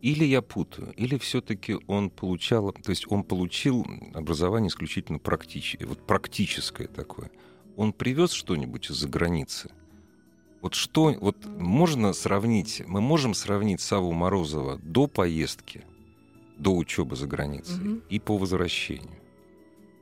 Или 0.02 0.24
я 0.26 0.42
путаю, 0.42 0.94
или 0.98 1.18
все-таки 1.18 1.78
он 1.88 2.10
получал, 2.10 2.72
то 2.72 2.90
есть 2.92 3.06
он 3.12 3.24
получил 3.24 3.86
образование 4.14 4.70
исключительно 4.70 5.18
практическое, 5.20 5.86
вот 5.88 6.06
практическое 6.06 6.88
такое. 6.88 7.32
Он 7.76 7.92
привез 7.92 8.32
что-нибудь 8.32 8.90
из-за 8.92 9.08
границы. 9.10 9.72
Вот 10.62 10.74
что, 10.74 11.16
вот 11.20 11.46
можно 11.46 12.14
сравнить, 12.14 12.84
мы 12.88 13.02
можем 13.02 13.34
сравнить 13.34 13.82
Саву 13.82 14.12
Морозова 14.14 14.78
до 14.78 15.08
поездки, 15.08 15.84
до 16.58 16.76
учебы 16.76 17.16
за 17.16 17.28
границей 17.28 17.76
Мгм. 17.84 18.04
и 18.10 18.20
по 18.20 18.38
возвращению. 18.38 19.20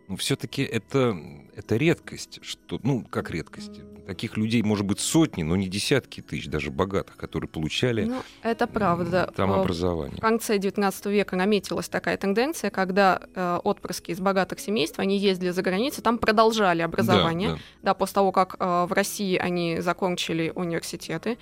Но 0.07 0.15
все-таки 0.17 0.63
это, 0.63 1.17
это 1.55 1.77
редкость, 1.77 2.39
что, 2.43 2.79
ну, 2.83 3.05
как 3.10 3.31
редкость. 3.31 3.81
Таких 4.05 4.36
людей 4.36 4.62
может 4.63 4.86
быть 4.86 5.00
сотни, 5.00 5.43
но 5.43 5.55
не 5.55 5.69
десятки 5.69 6.19
тысяч, 6.19 6.48
даже 6.48 6.72
богатых, 6.72 7.15
которые 7.15 7.48
получали 7.50 8.03
Ну, 8.03 8.22
это 8.41 8.67
правда. 8.67 9.31
там 9.33 9.53
Э, 9.53 9.62
образование. 9.62 10.17
В 10.17 10.19
конце 10.19 10.57
XIX 10.57 11.10
века 11.10 11.38
наметилась 11.38 11.88
такая 11.88 12.17
тенденция, 12.17 12.69
когда 12.69 13.22
э, 13.33 13.60
отпрыски 13.63 14.12
из 14.12 14.19
богатых 14.19 14.60
семейств, 14.60 15.00
они 15.00 15.17
ездили 15.17 15.51
за 15.51 15.62
границу, 15.62 16.01
там 16.01 16.17
продолжали 16.17 16.81
образование. 16.81 17.50
Да, 17.51 17.55
да. 17.55 17.62
Да, 17.81 17.93
после 17.93 18.15
того, 18.15 18.33
как 18.33 18.57
э, 18.60 18.86
в 18.89 18.91
России 18.91 19.38
они 19.38 19.79
закончили 19.79 20.51
университеты. 20.53 21.38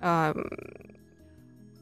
А, 0.00 0.34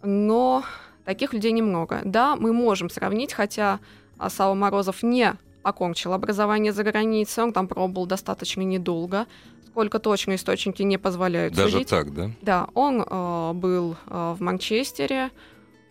но 0.02 0.62
таких 1.04 1.32
людей 1.32 1.52
немного. 1.52 2.02
Да, 2.04 2.36
мы 2.36 2.52
можем 2.52 2.90
сравнить, 2.90 3.32
хотя 3.32 3.80
а, 4.18 4.28
Сава 4.28 4.54
Морозов 4.54 5.02
не 5.02 5.34
окончил 5.68 6.12
образование 6.12 6.72
за 6.72 6.82
границей, 6.84 7.44
он 7.44 7.52
там 7.52 7.68
пробовал 7.68 8.06
достаточно 8.06 8.62
недолго, 8.62 9.26
сколько 9.66 9.98
точно 9.98 10.34
источники 10.34 10.82
не 10.82 10.98
позволяют 10.98 11.54
Даже 11.54 11.72
судить. 11.72 11.88
так, 11.88 12.12
да? 12.14 12.30
Да, 12.42 12.68
он 12.74 13.02
э, 13.02 13.52
был 13.54 13.96
э, 14.06 14.34
в 14.38 14.40
Манчестере. 14.42 15.30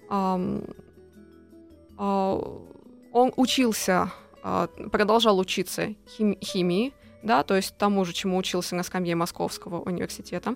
ам, 0.10 0.62
а, 1.98 2.40
он 3.12 3.34
учился, 3.36 4.12
а, 4.44 4.68
продолжал 4.92 5.40
учиться 5.40 5.96
хим- 6.18 6.38
химии, 6.44 6.94
да, 7.24 7.44
то 7.44 7.56
есть 7.56 7.76
тому 7.78 8.06
же, 8.06 8.14
чему 8.14 8.38
учился 8.38 8.76
на 8.76 8.84
скамье 8.84 9.16
Московского 9.16 9.82
университета. 9.82 10.56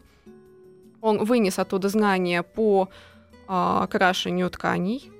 Он 1.01 1.23
вынес 1.25 1.57
оттуда 1.57 1.89
знания 1.89 2.43
по 2.43 2.89
а, 3.47 3.87
крашению 3.87 4.49
тканей. 4.51 5.11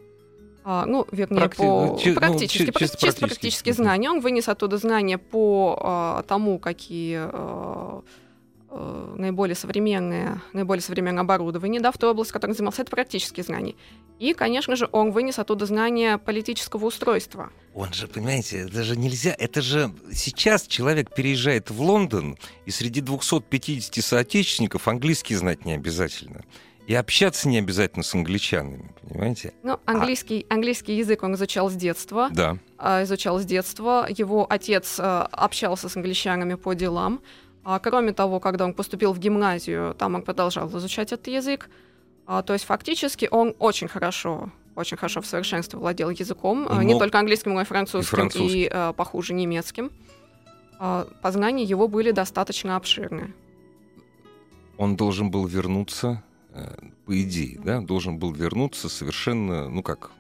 А, 0.64 0.86
ну, 0.86 1.08
вернее, 1.12 1.40
Практи- 1.42 1.58
по 1.58 1.86
ну, 1.88 2.00
чи- 2.00 2.10
ну, 2.14 2.16
практически, 2.20 2.66
чи- 2.66 2.72
прак- 2.72 2.80
чисто 2.80 2.98
чисто, 2.98 3.20
практически. 3.20 3.20
практические 3.26 3.74
знания. 3.74 4.10
Он 4.10 4.20
вынес 4.22 4.48
оттуда 4.48 4.78
знания 4.78 5.18
по 5.18 5.78
а, 5.82 6.24
тому, 6.24 6.60
какие 6.60 7.18
а, 7.20 8.02
э, 8.70 9.16
наиболее 9.18 9.56
современное, 9.56 10.42
наиболее 10.54 10.82
современное 10.82 11.22
оборудование, 11.24 11.82
да, 11.82 11.92
в 11.92 11.98
той 11.98 12.12
области, 12.12 12.32
которой 12.32 12.52
он 12.52 12.56
занимался, 12.56 12.84
это 12.84 12.92
практические 12.92 13.44
знания. 13.44 13.76
И, 14.20 14.34
конечно 14.34 14.76
же, 14.76 14.88
он 14.92 15.12
вынес 15.12 15.40
оттуда 15.40 15.66
знания 15.66 16.18
политического 16.20 16.86
устройства. 16.86 17.50
Он 17.74 17.92
же, 17.92 18.08
понимаете, 18.08 18.60
это 18.60 18.84
же 18.84 18.96
нельзя. 18.96 19.36
Это 19.38 19.62
же 19.62 19.92
сейчас 20.14 20.68
человек 20.68 21.14
переезжает 21.14 21.72
в 21.72 21.82
Лондон, 21.82 22.38
и 22.68 22.72
среди 22.72 23.02
250 23.02 24.00
соотечественников 24.02 24.88
английский 24.88 25.36
знать 25.36 25.66
не 25.66 25.74
обязательно. 25.74 26.44
И 26.92 26.94
общаться 26.94 27.48
не 27.48 27.58
обязательно 27.58 28.04
с 28.04 28.14
англичанами, 28.14 28.92
понимаете? 29.02 29.54
Ну, 29.64 29.80
английский, 29.86 30.46
английский 30.50 30.98
язык 30.98 31.24
он 31.24 31.36
изучал 31.36 31.70
с 31.70 31.74
детства. 31.74 32.28
Да. 32.34 32.58
а, 32.78 33.04
изучал 33.04 33.40
с 33.40 33.46
детства. 33.46 34.06
Его 34.10 34.46
отец 34.50 34.98
а, 35.00 35.26
общался 35.32 35.88
с 35.88 35.96
англичанами 35.96 36.56
по 36.56 36.74
делам. 36.74 37.22
А, 37.64 37.80
кроме 37.80 38.12
того, 38.12 38.42
когда 38.42 38.66
он 38.66 38.74
поступил 38.74 39.14
в 39.14 39.20
гимназию, 39.20 39.96
там 39.98 40.16
он 40.16 40.22
продолжал 40.22 40.68
изучать 40.68 41.14
этот 41.14 41.28
язык. 41.28 41.70
А, 42.28 42.42
то 42.42 42.52
есть 42.52 42.66
фактически 42.66 43.30
он 43.32 43.56
очень 43.58 43.88
хорошо 43.88 44.52
очень 44.76 44.98
хорошо 44.98 45.22
в 45.22 45.26
совершенстве 45.26 45.80
владел 45.80 46.10
языком, 46.10 46.68
а, 46.70 46.84
не 46.84 46.94
Мог- 46.94 47.00
только 47.00 47.20
английским, 47.20 47.54
но 47.54 47.62
и 47.62 47.64
французским, 47.64 48.18
и, 48.18 48.20
французским. 48.20 48.70
а, 48.74 48.92
похуже 48.92 49.34
немецким. 49.34 49.92
А, 50.78 51.08
познания 51.22 51.64
его 51.64 51.88
были 51.88 52.12
достаточно 52.12 52.76
обширны. 52.76 53.34
Он 54.78 54.98
должен 54.98 55.30
был 55.32 55.46
вернуться, 55.46 56.24
э, 56.24 56.31
по 57.06 57.22
идее, 57.22 57.60
да, 57.64 57.82
должен 57.82 58.18
был 58.18 58.32
вернуться 58.34 58.90
совершенно, 58.90 59.70
ну 59.70 59.84
как, 59.84 60.12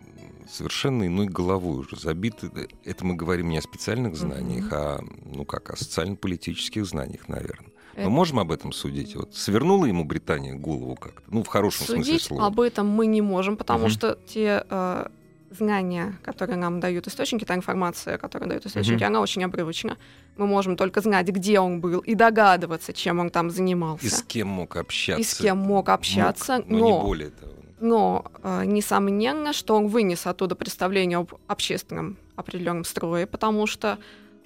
совершенно 0.49 1.05
иной 1.07 1.27
головой 1.27 1.79
уже 1.79 1.95
забит. 1.97 2.35
Это 2.83 3.05
мы 3.05 3.15
говорим 3.15 3.49
не 3.49 3.57
о 3.57 3.61
специальных 3.61 4.15
знаниях, 4.15 4.67
а 4.71 4.99
ну 5.25 5.45
как, 5.45 5.69
о 5.71 5.75
социально-политических 5.75 6.85
знаниях, 6.85 7.27
наверное. 7.27 7.71
Мы 7.97 8.09
можем 8.09 8.39
об 8.39 8.51
этом 8.51 8.71
судить? 8.71 9.15
Вот 9.15 9.35
свернула 9.35 9.85
ему 9.85 10.05
Британия 10.05 10.55
голову 10.55 10.95
как-то? 10.95 11.21
Ну, 11.27 11.43
в 11.43 11.47
хорошем 11.47 11.85
Судить 11.85 12.05
смысле 12.05 12.19
слова. 12.19 12.47
об 12.47 12.59
этом 12.59 12.87
мы 12.87 13.05
не 13.05 13.21
можем, 13.21 13.57
потому 13.57 13.85
угу. 13.85 13.89
что 13.89 14.17
те 14.25 14.65
э, 14.69 15.07
знания, 15.51 16.17
которые 16.23 16.57
нам 16.57 16.79
дают 16.79 17.07
источники, 17.07 17.45
та 17.45 17.55
информация, 17.55 18.17
которую 18.17 18.49
дают 18.49 18.65
источники, 18.65 19.03
угу. 19.03 19.05
она 19.05 19.21
очень 19.21 19.43
обрывочна. 19.43 19.97
Мы 20.37 20.47
можем 20.47 20.75
только 20.75 21.01
знать, 21.01 21.27
где 21.27 21.59
он 21.59 21.81
был, 21.81 21.99
и 21.99 22.15
догадываться, 22.15 22.93
чем 22.93 23.19
он 23.19 23.29
там 23.29 23.49
занимался. 23.49 24.05
И 24.05 24.09
с 24.09 24.23
кем 24.23 24.47
мог 24.47 24.75
общаться. 24.75 25.21
И 25.21 25.23
с 25.23 25.35
кем 25.35 25.57
мог 25.57 25.89
общаться. 25.89 26.57
Мог, 26.57 26.69
но, 26.69 26.79
но 26.79 26.85
не 26.85 27.01
более 27.01 27.29
того. 27.29 27.51
Но 27.79 28.25
э, 28.43 28.65
несомненно, 28.65 29.53
что 29.53 29.75
он 29.75 29.87
вынес 29.87 30.27
оттуда 30.27 30.55
представление 30.55 31.17
об 31.17 31.33
общественном 31.47 32.17
определенном 32.35 32.83
строе, 32.83 33.25
потому 33.25 33.67
что 33.67 33.97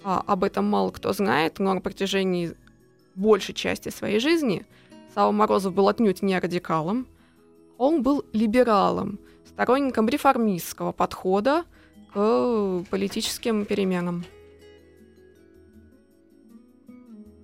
э, 0.04 0.20
об 0.26 0.44
этом 0.44 0.66
мало 0.66 0.92
кто 0.92 1.14
знает, 1.14 1.60
но 1.60 1.74
на 1.74 1.82
протяжении 1.82 2.54
большей 3.16 3.54
части 3.54 3.90
своей 3.90 4.20
жизни 4.20 4.66
Сава 5.14 5.32
Морозов 5.32 5.74
был 5.74 5.88
отнюдь 5.88 6.22
не 6.22 6.38
радикалом, 6.38 7.08
он 7.78 8.04
был 8.04 8.26
либералом, 8.34 9.20
сторонником 9.56 10.10
реформистского 10.10 10.92
подхода 10.92 11.64
к 12.14 12.84
политическим 12.90 13.66
переменам. 13.66 14.26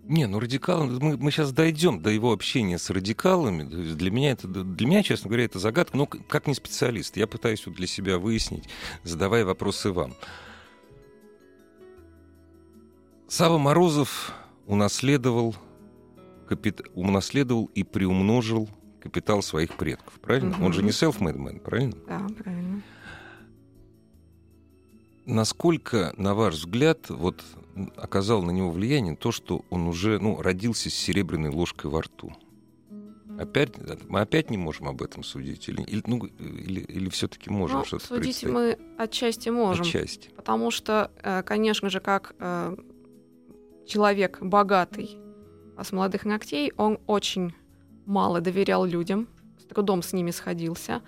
Не, 0.03 0.27
ну 0.27 0.41
радикалом, 0.41 0.99
мы, 0.99 1.15
мы 1.15 1.31
сейчас 1.31 1.53
дойдем 1.53 2.01
до 2.01 2.09
его 2.09 2.33
общения 2.33 2.77
с 2.77 2.89
радикалами. 2.89 3.63
Для 3.63 4.11
меня, 4.11 4.31
это, 4.31 4.45
для 4.49 4.85
меня, 4.85 5.03
честно 5.03 5.29
говоря, 5.29 5.45
это 5.45 5.57
загадка. 5.57 5.95
Ну, 5.95 6.05
как 6.05 6.47
не 6.47 6.53
специалист, 6.53 7.15
я 7.15 7.27
пытаюсь 7.27 7.65
вот 7.65 7.75
для 7.75 7.87
себя 7.87 8.17
выяснить, 8.17 8.65
задавая 9.03 9.45
вопросы 9.45 9.93
вам. 9.93 10.13
Сава 13.29 13.57
Морозов 13.57 14.33
унаследовал, 14.67 15.55
капит... 16.45 16.81
унаследовал 16.93 17.69
и 17.73 17.83
приумножил 17.83 18.67
капитал 19.01 19.41
своих 19.41 19.75
предков, 19.75 20.13
правильно? 20.19 20.55
Угу. 20.55 20.65
Он 20.65 20.73
же 20.73 20.83
не 20.83 20.91
self-made 20.91 21.37
man, 21.37 21.59
правильно? 21.59 21.95
Да, 22.07 22.27
правильно. 22.37 22.81
Насколько, 25.25 26.13
на 26.17 26.33
ваш 26.33 26.55
взгляд, 26.55 27.09
вот 27.09 27.43
оказал 27.95 28.41
на 28.41 28.51
него 28.51 28.71
влияние 28.71 29.15
то, 29.15 29.31
что 29.31 29.63
он 29.69 29.87
уже 29.87 30.19
ну, 30.19 30.41
родился 30.41 30.89
с 30.89 30.93
серебряной 30.93 31.49
ложкой 31.49 31.91
во 31.91 32.01
рту? 32.01 32.33
Опять, 33.39 33.71
мы 34.07 34.21
опять 34.21 34.49
не 34.49 34.57
можем 34.57 34.87
об 34.87 35.01
этом 35.01 35.23
судить? 35.23 35.67
Или, 35.69 35.81
или, 35.83 36.03
ну, 36.05 36.25
или, 36.25 36.81
или 36.81 37.09
все-таки 37.09 37.49
можем 37.49 37.79
ну, 37.79 37.85
что-то 37.85 38.05
Судить 38.05 38.43
мы 38.43 38.77
отчасти 38.97 39.49
можем. 39.49 39.83
Отчасти. 39.83 40.29
Потому 40.35 40.69
что, 40.69 41.11
э, 41.23 41.41
конечно 41.43 41.89
же, 41.89 41.99
как 41.99 42.35
э, 42.39 42.75
человек 43.87 44.39
богатый, 44.41 45.17
а 45.77 45.83
с 45.83 45.91
молодых 45.91 46.25
ногтей, 46.25 46.71
он 46.77 46.99
очень 47.07 47.53
мало 48.05 48.41
доверял 48.41 48.85
людям, 48.85 49.27
с 49.59 49.65
трудом 49.65 50.01
с 50.03 50.13
ними 50.13 50.31
сходился. 50.31 51.01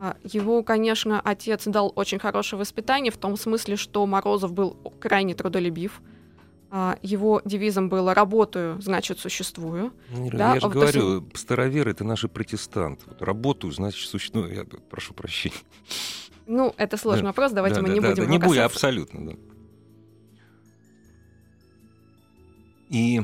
А, 0.00 0.16
его, 0.22 0.62
конечно, 0.62 1.20
отец 1.20 1.64
дал 1.64 1.92
очень 1.96 2.18
хорошее 2.18 2.60
воспитание 2.60 3.10
в 3.10 3.16
том 3.16 3.36
смысле, 3.36 3.76
что 3.76 4.06
Морозов 4.06 4.52
был 4.52 4.76
крайне 5.00 5.34
трудолюбив. 5.34 6.00
А, 6.70 6.98
его 7.02 7.40
девизом 7.44 7.88
было 7.88 8.14
«работаю, 8.14 8.80
значит, 8.80 9.18
существую». 9.18 9.92
Ну, 10.10 10.30
да? 10.30 10.54
Я 10.54 10.60
же 10.60 10.66
а 10.66 10.68
говорю, 10.68 11.20
есть... 11.22 11.38
староверы— 11.38 11.90
это 11.92 12.04
наши 12.04 12.28
протестанты. 12.28 13.04
Вот 13.06 13.22
«Работаю, 13.22 13.72
значит, 13.72 14.06
существую». 14.08 14.54
Я 14.54 14.64
прошу 14.90 15.14
прощения. 15.14 15.56
Ну, 16.46 16.74
это 16.76 16.96
сложный 16.96 17.22
да. 17.22 17.28
вопрос, 17.28 17.52
давайте 17.52 17.76
да, 17.76 17.82
мы 17.82 17.88
да, 17.88 17.94
не 17.94 18.00
да, 18.00 18.08
будем 18.10 18.24
да, 18.24 18.30
Не 18.30 18.38
будем, 18.38 18.62
абсолютно, 18.62 19.26
да. 19.26 19.36
И 22.90 23.22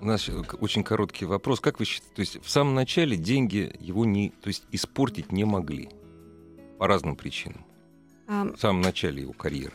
у 0.00 0.06
нас 0.06 0.28
очень 0.60 0.84
короткий 0.84 1.24
вопрос. 1.24 1.60
Как 1.60 1.78
вы 1.78 1.84
считаете, 1.84 2.14
то 2.14 2.20
есть 2.20 2.44
в 2.44 2.50
самом 2.50 2.74
начале 2.74 3.16
деньги 3.16 3.74
его 3.80 4.04
не, 4.04 4.30
то 4.30 4.48
есть 4.48 4.64
испортить 4.72 5.32
не 5.32 5.44
могли 5.44 5.88
по 6.78 6.86
разным 6.86 7.16
причинам? 7.16 7.64
А... 8.28 8.44
В 8.44 8.60
самом 8.60 8.82
начале 8.82 9.22
его 9.22 9.32
карьеры. 9.32 9.74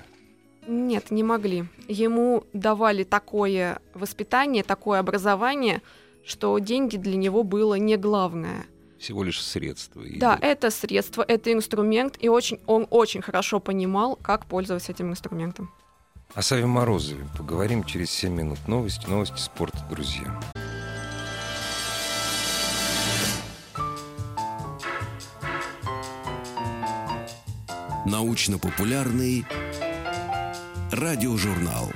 Нет, 0.68 1.10
не 1.12 1.24
могли. 1.24 1.66
Ему 1.88 2.44
давали 2.54 3.04
такое 3.04 3.82
воспитание, 3.94 4.64
такое 4.64 5.00
образование, 5.00 5.82
что 6.24 6.58
деньги 6.60 6.98
для 6.98 7.16
него 7.16 7.44
было 7.44 7.76
не 7.76 7.98
главное. 7.98 8.66
Всего 9.00 9.24
лишь 9.24 9.44
средство. 9.44 10.04
Да, 10.18 10.38
это 10.40 10.70
средство, 10.70 11.26
это 11.28 11.52
инструмент, 11.52 12.18
и 12.20 12.30
очень, 12.30 12.60
он 12.68 12.86
очень 12.92 13.24
хорошо 13.24 13.60
понимал, 13.60 14.16
как 14.16 14.46
пользоваться 14.46 14.92
этим 14.92 15.10
инструментом. 15.10 15.72
О 16.34 16.42
Саве 16.42 16.66
Морозове 16.66 17.26
поговорим 17.38 17.84
через 17.84 18.10
7 18.12 18.34
минут. 18.34 18.60
Новости, 18.66 19.06
новости 19.06 19.38
спорта, 19.38 19.86
друзья. 19.90 20.40
Научно-популярный 28.06 29.46
радиожурнал. 30.92 31.90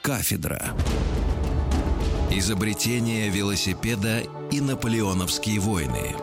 Кафедра. 0.00 0.76
Изобретение 2.30 3.28
велосипеда 3.30 4.20
и 4.52 4.60
наполеоновские 4.60 5.58
войны. 5.58 6.14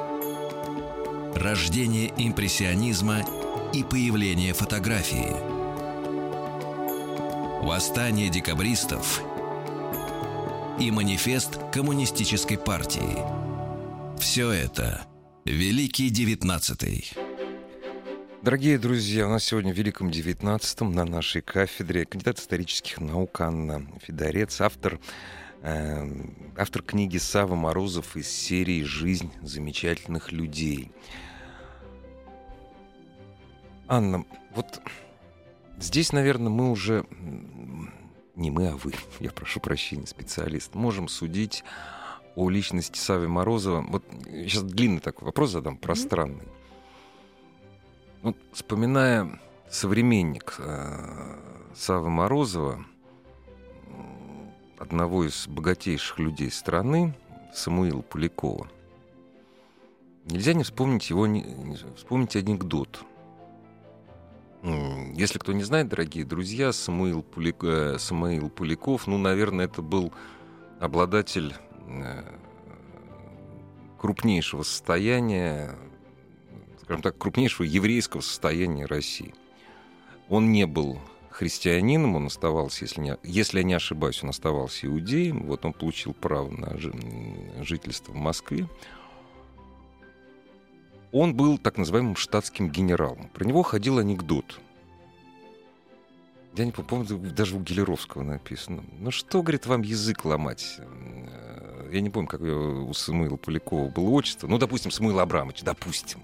Рождение 1.36 2.12
импрессионизма 2.18 3.24
и 3.74 3.84
появление 3.84 4.54
фотографии. 4.54 5.36
Восстание 7.64 8.30
декабристов 8.30 9.22
и 10.80 10.90
манифест 10.90 11.60
коммунистической 11.72 12.58
партии. 12.58 13.18
Все 14.20 14.50
это 14.50 15.06
Великий 15.46 16.10
Девятнадцатый. 16.10 17.12
Дорогие 18.42 18.80
друзья, 18.80 19.28
у 19.28 19.30
нас 19.30 19.44
сегодня 19.44 19.72
в 19.72 19.78
Великом 19.78 20.10
Девятнадцатом 20.10 20.92
на 20.92 21.06
нашей 21.06 21.42
кафедре 21.44 22.06
кандидат 22.06 22.40
исторических 22.40 23.00
наук 23.00 23.40
Анна 23.42 23.86
Федорец, 24.02 24.62
автор, 24.62 25.00
э, 25.62 26.08
автор 26.58 26.82
книги 26.82 27.18
Сава 27.18 27.54
Морозов 27.54 28.18
из 28.18 28.30
серии 28.30 28.82
«Жизнь 28.82 29.32
замечательных 29.44 30.32
людей». 30.32 30.92
Анна, 33.92 34.24
вот 34.54 34.84
здесь, 35.80 36.14
наверное, 36.14 36.52
мы 36.52 36.70
уже, 36.70 37.08
не 38.36 38.52
мы, 38.52 38.68
а 38.68 38.78
вы, 38.78 38.94
я 39.20 39.32
прошу 39.32 39.60
прощения, 39.60 40.06
специалист, 40.06 40.76
можем 40.76 41.08
судить 41.08 41.64
о 42.36 42.52
личности 42.52 43.00
Сави 43.00 43.26
Морозова. 43.26 43.82
Вот 43.82 44.04
сейчас 44.26 44.62
длинный 44.62 45.00
такой 45.00 45.26
вопрос 45.26 45.50
задам, 45.50 45.76
пространный. 45.76 46.48
Вот, 48.22 48.38
вспоминая 48.54 49.40
современник 49.72 50.58
э, 50.60 51.38
Савы 51.76 52.12
Морозова, 52.12 52.86
одного 54.78 55.26
из 55.26 55.48
богатейших 55.48 56.20
людей 56.20 56.52
страны, 56.52 57.16
Самуила 57.56 58.04
Полякова, 58.04 58.68
нельзя 60.26 60.54
не 60.54 60.64
вспомнить 60.64 61.10
его, 61.10 61.26
не, 61.26 61.42
не, 61.42 61.76
вспомнить 61.96 62.36
анекдот– 62.36 63.04
если 64.64 65.40
кто 65.40 65.54
не 65.54 65.64
знает, 65.64 65.88
дорогие 65.88 66.26
друзья, 66.26 66.74
Самуил, 66.74 67.24
Пулик... 67.24 67.64
Э, 67.64 67.98
Самуил 67.98 68.50
Пуликов, 68.50 69.08
ну, 69.08 69.18
наверное, 69.18 69.66
это 69.66 69.82
был 69.82 70.12
обладатель 70.80 71.54
э, 71.88 72.24
крупнейшего 73.98 74.64
состояния, 74.64 75.76
скажем 76.82 77.02
так, 77.02 77.18
крупнейшего 77.18 77.66
еврейского 77.66 78.22
состояния 78.22 78.86
России. 78.86 79.34
Он 80.28 80.52
не 80.52 80.66
был 80.66 81.00
христианином, 81.30 82.18
он 82.18 82.28
оставался, 82.28 82.84
если, 82.84 83.02
не, 83.02 83.18
если 83.24 83.60
я 83.60 83.64
не 83.64 83.74
ошибаюсь, 83.74 84.22
он 84.24 84.30
оставался 84.30 84.88
иудеем. 84.88 85.44
Вот 85.44 85.64
он 85.64 85.72
получил 85.72 86.14
право 86.14 86.50
на 86.50 86.78
жительство 87.64 88.12
в 88.12 88.18
Москве 88.18 88.68
он 91.12 91.34
был 91.34 91.58
так 91.58 91.78
называемым 91.78 92.16
штатским 92.16 92.70
генералом. 92.70 93.30
Про 93.34 93.46
него 93.46 93.64
ходил 93.64 93.98
анекдот. 94.00 94.60
Я 96.56 96.66
не 96.66 96.72
помню, 96.72 97.18
даже 97.32 97.56
у 97.56 97.60
Гелеровского 97.60 98.24
написано. 98.24 98.84
Ну 99.00 99.12
что, 99.12 99.42
говорит, 99.42 99.66
вам 99.66 99.82
язык 99.82 100.26
ломать? 100.26 100.80
Я 101.92 102.02
не 102.02 102.10
помню, 102.10 102.28
как 102.28 102.42
у 102.42 102.94
Самуила 102.94 103.38
Полякова 103.38 103.90
было 103.90 104.10
отчество, 104.10 104.48
ну, 104.48 104.58
допустим, 104.58 104.92
Самуил 104.92 105.20
Абрамович, 105.20 105.62
допустим. 105.62 106.22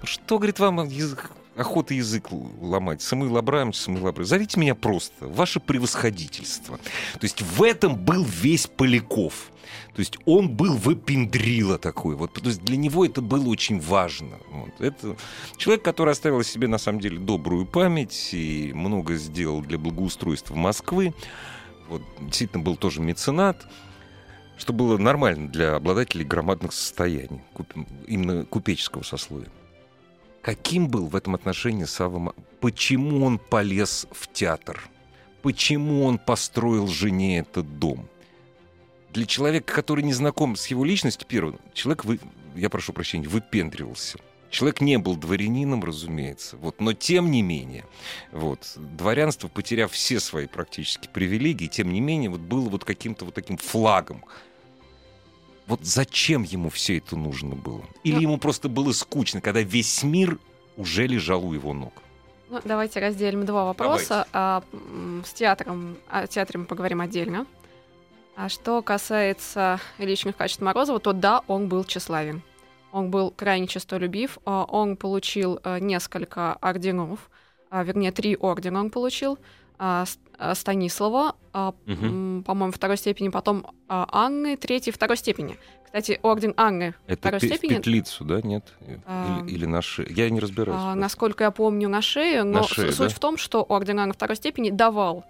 Ну, 0.00 0.06
что, 0.06 0.38
говорит, 0.38 0.58
вам 0.58 0.88
язык, 0.88 1.30
охота 1.56 1.94
язык 1.94 2.28
ломать? 2.30 3.02
Самуил 3.02 3.36
Абрамович, 3.36 3.76
Самуил 3.76 4.08
Абрамович, 4.08 4.28
зовите 4.28 4.60
меня 4.60 4.74
просто, 4.74 5.26
ваше 5.26 5.60
превосходительство. 5.60 6.78
То 6.78 7.22
есть 7.22 7.42
в 7.42 7.62
этом 7.62 7.96
был 7.96 8.24
весь 8.24 8.66
Поляков. 8.66 9.52
То 9.94 10.00
есть 10.00 10.16
он 10.26 10.54
был 10.54 10.76
выпендрила 10.76 11.76
такой. 11.76 12.14
Вот, 12.14 12.32
то 12.32 12.40
есть 12.48 12.62
для 12.62 12.76
него 12.76 13.04
это 13.04 13.20
было 13.20 13.48
очень 13.48 13.80
важно. 13.80 14.38
Вот. 14.50 14.80
Это 14.80 15.16
человек, 15.56 15.84
который 15.84 16.12
оставил 16.12 16.42
себе, 16.42 16.68
на 16.68 16.78
самом 16.78 17.00
деле, 17.00 17.18
добрую 17.18 17.66
память 17.66 18.30
и 18.32 18.72
много 18.74 19.16
сделал 19.16 19.60
для 19.60 19.76
благоустройства 19.76 20.54
Москвы. 20.54 21.14
Вот, 21.88 22.02
действительно 22.20 22.62
был 22.62 22.76
тоже 22.76 23.00
меценат 23.00 23.66
что 24.58 24.72
было 24.72 24.98
нормально 24.98 25.48
для 25.48 25.76
обладателей 25.76 26.24
громадных 26.24 26.72
состояний, 26.72 27.40
именно 28.06 28.44
купеческого 28.44 29.02
сословия. 29.02 29.48
Каким 30.42 30.88
был 30.88 31.06
в 31.06 31.16
этом 31.16 31.34
отношении 31.34 31.84
Сава 31.84 32.34
Почему 32.60 33.24
он 33.24 33.38
полез 33.38 34.06
в 34.10 34.32
театр? 34.32 34.82
Почему 35.42 36.04
он 36.04 36.18
построил 36.18 36.88
жене 36.88 37.40
этот 37.40 37.78
дом? 37.78 38.08
Для 39.12 39.26
человека, 39.26 39.72
который 39.72 40.04
не 40.04 40.12
знаком 40.12 40.56
с 40.56 40.66
его 40.66 40.84
личностью, 40.84 41.26
первым, 41.26 41.58
человек, 41.72 42.04
вы, 42.04 42.18
я 42.56 42.68
прошу 42.68 42.92
прощения, 42.92 43.28
выпендривался. 43.28 44.18
Человек 44.50 44.80
не 44.80 44.98
был 44.98 45.16
дворянином, 45.16 45.84
разумеется, 45.84 46.56
вот, 46.56 46.80
но 46.80 46.94
тем 46.94 47.30
не 47.30 47.42
менее, 47.42 47.84
вот, 48.32 48.72
дворянство, 48.76 49.48
потеряв 49.48 49.92
все 49.92 50.20
свои 50.20 50.46
практически 50.46 51.08
привилегии, 51.12 51.66
тем 51.66 51.92
не 51.92 52.00
менее, 52.00 52.30
вот, 52.30 52.40
было 52.40 52.68
вот 52.68 52.84
каким-то 52.84 53.26
вот 53.26 53.34
таким 53.34 53.58
флагом. 53.58 54.24
Вот 55.68 55.84
зачем 55.84 56.44
ему 56.44 56.70
все 56.70 56.96
это 56.96 57.14
нужно 57.14 57.54
было? 57.54 57.84
Или 58.02 58.14
ну, 58.14 58.20
ему 58.22 58.38
просто 58.38 58.70
было 58.70 58.92
скучно, 58.92 59.42
когда 59.42 59.60
весь 59.60 60.02
мир 60.02 60.38
уже 60.78 61.06
лежал 61.06 61.44
у 61.44 61.52
его 61.52 61.74
ног? 61.74 61.92
Ну, 62.48 62.58
давайте 62.64 63.00
разделим 63.00 63.44
два 63.44 63.66
вопроса. 63.66 64.26
А, 64.32 64.64
с 65.26 65.32
театром, 65.34 65.98
о 66.08 66.26
театре 66.26 66.60
мы 66.60 66.64
поговорим 66.64 67.02
отдельно. 67.02 67.46
А 68.34 68.48
что 68.48 68.80
касается 68.80 69.78
личных 69.98 70.36
качеств 70.36 70.62
Морозова, 70.62 71.00
то 71.00 71.12
да, 71.12 71.42
он 71.48 71.68
был 71.68 71.84
тщеславен. 71.84 72.40
Он 72.90 73.10
был 73.10 73.30
крайне 73.30 73.66
честолюбив. 73.66 74.38
А, 74.46 74.64
он 74.64 74.96
получил 74.96 75.60
а, 75.64 75.78
несколько 75.78 76.54
орденов, 76.54 77.28
а, 77.68 77.84
вернее, 77.84 78.10
три 78.10 78.36
ордена 78.36 78.80
он 78.80 78.90
получил. 78.90 79.38
Станислава, 80.54 81.34
угу. 81.52 82.42
по-моему, 82.44 82.72
второй 82.72 82.96
степени, 82.96 83.28
потом 83.28 83.66
Анны, 83.88 84.56
третьей, 84.56 84.92
второй 84.92 85.16
степени. 85.16 85.58
Кстати, 85.88 86.20
орден 86.22 86.52
Анны 86.58 86.94
Это 87.06 87.16
второй 87.16 87.40
пи- 87.40 87.48
степени. 87.48 87.76
петлицу, 87.76 88.24
да, 88.24 88.42
нет? 88.42 88.74
А, 89.06 89.40
или, 89.46 89.54
или 89.54 89.64
на 89.64 89.80
шею? 89.80 90.12
Я 90.14 90.28
не 90.28 90.38
разбираюсь. 90.38 90.80
А, 90.82 90.94
насколько 90.94 91.44
я 91.44 91.50
помню, 91.50 91.88
на 91.88 92.02
шею, 92.02 92.44
но 92.44 92.60
на 92.60 92.62
шею, 92.64 92.92
суть 92.92 93.08
да? 93.08 93.14
в 93.14 93.18
том, 93.18 93.38
что 93.38 93.62
орден 93.62 93.98
Анны 93.98 94.12
второй 94.12 94.36
степени 94.36 94.68
давал 94.68 95.24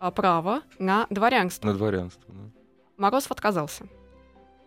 а, 0.00 0.10
право 0.10 0.60
на 0.78 1.06
дворянство. 1.08 1.68
На 1.68 1.74
дворянство, 1.74 2.22
да. 2.28 2.42
Морозов 2.98 3.30
отказался. 3.30 3.84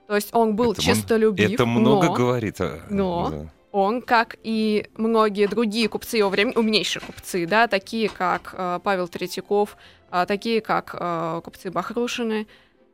То 0.08 0.15
есть 0.15 0.30
он 0.34 0.56
был 0.56 0.71
это 0.71 0.82
честолюбив. 0.82 1.52
Это 1.52 1.67
много 1.67 2.08
но, 2.08 2.13
говорит. 2.13 2.60
А, 2.60 2.82
но 2.89 3.30
да. 3.30 3.54
Он, 3.75 4.01
как 4.01 4.38
и 4.41 4.88
многие 4.95 5.47
другие 5.47 5.89
купцы 5.89 6.15
его 6.15 6.29
времени, 6.29 6.55
умнейшие 6.55 7.03
купцы, 7.05 7.45
да, 7.45 7.67
такие 7.67 8.07
как 8.07 8.55
э, 8.57 8.79
Павел 8.81 9.09
Третьяков, 9.09 9.75
э, 10.11 10.25
такие 10.25 10.61
как 10.61 10.95
э, 10.97 11.41
купцы 11.43 11.71
Бахрушины, 11.71 12.47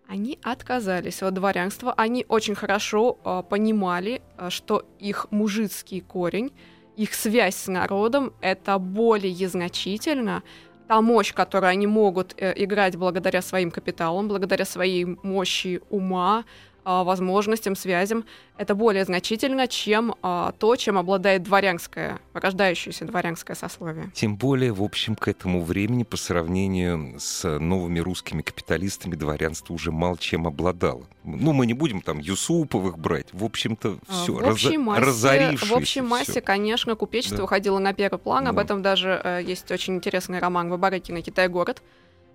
они 0.07 0.39
отказались 0.41 1.21
от 1.21 1.35
дворянства. 1.35 1.93
Они 1.95 2.25
очень 2.27 2.55
хорошо 2.55 3.19
э, 3.23 3.43
понимали, 3.47 4.23
э, 4.39 4.49
что 4.49 4.83
их 4.97 5.27
мужицкий 5.29 6.01
корень, 6.01 6.51
их 6.97 7.13
связь 7.13 7.57
с 7.57 7.67
народом 7.67 8.33
это 8.41 8.79
более 8.79 9.47
значительно, 9.47 10.41
та 10.87 10.99
мощь, 11.01 11.31
которую 11.31 11.69
они 11.69 11.85
могут 11.85 12.33
э, 12.37 12.53
играть 12.55 12.95
благодаря 12.95 13.43
своим 13.43 13.69
капиталам, 13.69 14.27
благодаря 14.27 14.65
своей 14.65 15.05
мощи 15.05 15.79
ума, 15.91 16.43
возможностям, 16.83 17.75
связям, 17.75 18.25
это 18.57 18.75
более 18.75 19.05
значительно, 19.05 19.67
чем 19.67 20.15
а, 20.21 20.53
то, 20.59 20.75
чем 20.75 20.97
обладает 20.97 21.43
дворянское, 21.43 22.19
рождающееся 22.33 23.05
дворянское 23.05 23.55
сословие. 23.55 24.11
Тем 24.13 24.35
более, 24.35 24.71
в 24.71 24.83
общем, 24.83 25.15
к 25.15 25.27
этому 25.27 25.63
времени, 25.63 26.03
по 26.03 26.17
сравнению 26.17 27.19
с 27.19 27.59
новыми 27.59 27.99
русскими 27.99 28.41
капиталистами, 28.41 29.15
дворянство 29.15 29.73
уже 29.73 29.91
мало 29.91 30.17
чем 30.17 30.47
обладало. 30.47 31.05
Ну, 31.23 31.53
мы 31.53 31.65
не 31.65 31.73
будем 31.73 32.01
там 32.01 32.19
Юсуповых 32.19 32.97
брать. 32.97 33.27
В 33.31 33.43
общем-то, 33.43 33.97
все 34.07 34.33
в 34.33 34.47
общей 34.47 34.77
массе, 34.77 35.57
В 35.57 35.73
общей 35.73 36.01
массе, 36.01 36.31
всё. 36.31 36.41
конечно, 36.41 36.95
купечество 36.95 37.37
да. 37.37 37.43
уходило 37.43 37.79
на 37.79 37.93
первый 37.93 38.19
план. 38.19 38.45
Да. 38.45 38.49
Об 38.51 38.59
этом 38.59 38.81
даже 38.81 39.21
э, 39.23 39.41
есть 39.43 39.71
очень 39.71 39.95
интересный 39.95 40.39
роман 40.39 40.69
Бабарыкина 40.69 41.21
«Китай-город», 41.21 41.81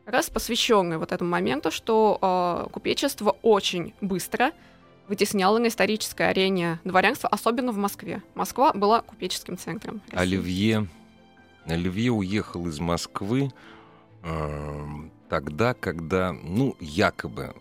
раз 0.07 0.31
посвященный 0.31 0.99
вот 0.99 1.13
этому 1.13 1.31
моменту, 1.31 1.71
что 1.71 2.19
э, 2.23 2.71
купечество 2.73 3.37
очень 3.43 3.93
быстро 4.01 4.53
вытесняло 5.09 5.59
на 5.59 5.69
исторической 5.69 6.31
арене 6.31 6.81
дворянство, 6.85 7.29
особенно 7.29 7.73
в 7.73 7.77
Москве. 7.77 8.23
Москва 8.35 8.73
была 8.73 9.03
купеческим 9.03 9.59
центром. 9.59 10.01
России. 10.11 10.19
Оливье, 10.19 10.89
Оливье 11.67 12.13
уехал 12.13 12.67
из 12.67 12.81
Москвы 12.81 13.53
э, 14.23 14.85
тогда, 15.29 15.75
когда, 15.75 16.33
ну, 16.33 16.77
якобы 16.81 17.55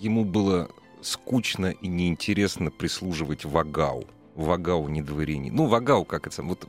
ему 0.00 0.24
было 0.24 0.70
скучно 1.00 1.66
и 1.66 1.86
неинтересно 1.86 2.70
прислуживать 2.70 3.44
Вагау. 3.44 4.04
Вагау 4.34 4.88
не 4.88 5.02
дворянин. 5.02 5.54
Ну, 5.54 5.66
Вагау, 5.66 6.04
как 6.04 6.26
это... 6.26 6.42
Вот, 6.42 6.66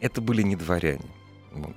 это 0.00 0.20
были 0.20 0.42
не 0.42 0.54
дворяне. 0.54 1.10
Вот. 1.52 1.76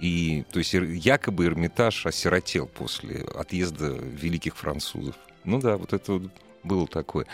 И, 0.00 0.44
то 0.52 0.58
есть, 0.58 0.74
якобы 0.74 1.46
Эрмитаж 1.46 2.06
осиротел 2.06 2.66
после 2.66 3.22
отъезда 3.34 3.88
великих 3.88 4.56
французов. 4.56 5.16
Ну 5.44 5.60
да, 5.60 5.76
вот 5.76 5.92
это 5.92 6.12
вот 6.14 6.30
было 6.62 6.86
такое. 6.86 7.26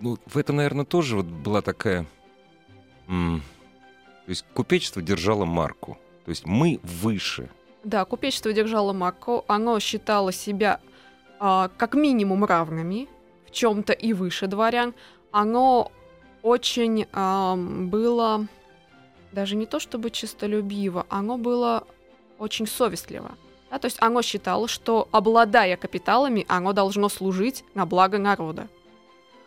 Ну, 0.00 0.18
в 0.26 0.36
этом, 0.36 0.56
наверное, 0.56 0.84
тоже 0.84 1.16
вот 1.16 1.26
была 1.26 1.62
такая... 1.62 2.06
То 3.06 3.40
есть 4.28 4.44
купечество 4.54 5.02
держало 5.02 5.44
марку. 5.44 5.98
То 6.24 6.30
есть 6.30 6.46
мы 6.46 6.78
выше. 6.82 7.48
Да, 7.84 8.04
купечество 8.04 8.52
держало 8.52 8.92
марку. 8.92 9.44
Оно 9.48 9.80
считало 9.80 10.32
себя 10.32 10.80
а, 11.40 11.68
как 11.76 11.94
минимум 11.94 12.44
равными, 12.44 13.08
в 13.46 13.50
чем-то 13.50 13.92
и 13.92 14.12
выше 14.12 14.46
дворян. 14.46 14.94
Оно 15.32 15.90
очень 16.42 17.06
а, 17.12 17.56
было 17.56 18.46
даже 19.32 19.56
не 19.56 19.66
то 19.66 19.80
чтобы 19.80 20.10
чистолюбиво, 20.10 21.06
оно 21.08 21.38
было 21.38 21.84
очень 22.38 22.66
совестливо. 22.66 23.32
Да, 23.70 23.78
то 23.78 23.86
есть 23.86 23.96
оно 24.00 24.20
считало, 24.20 24.68
что 24.68 25.08
обладая 25.12 25.76
капиталами, 25.76 26.44
оно 26.48 26.72
должно 26.72 27.08
служить 27.08 27.64
на 27.74 27.86
благо 27.86 28.18
народа. 28.18 28.68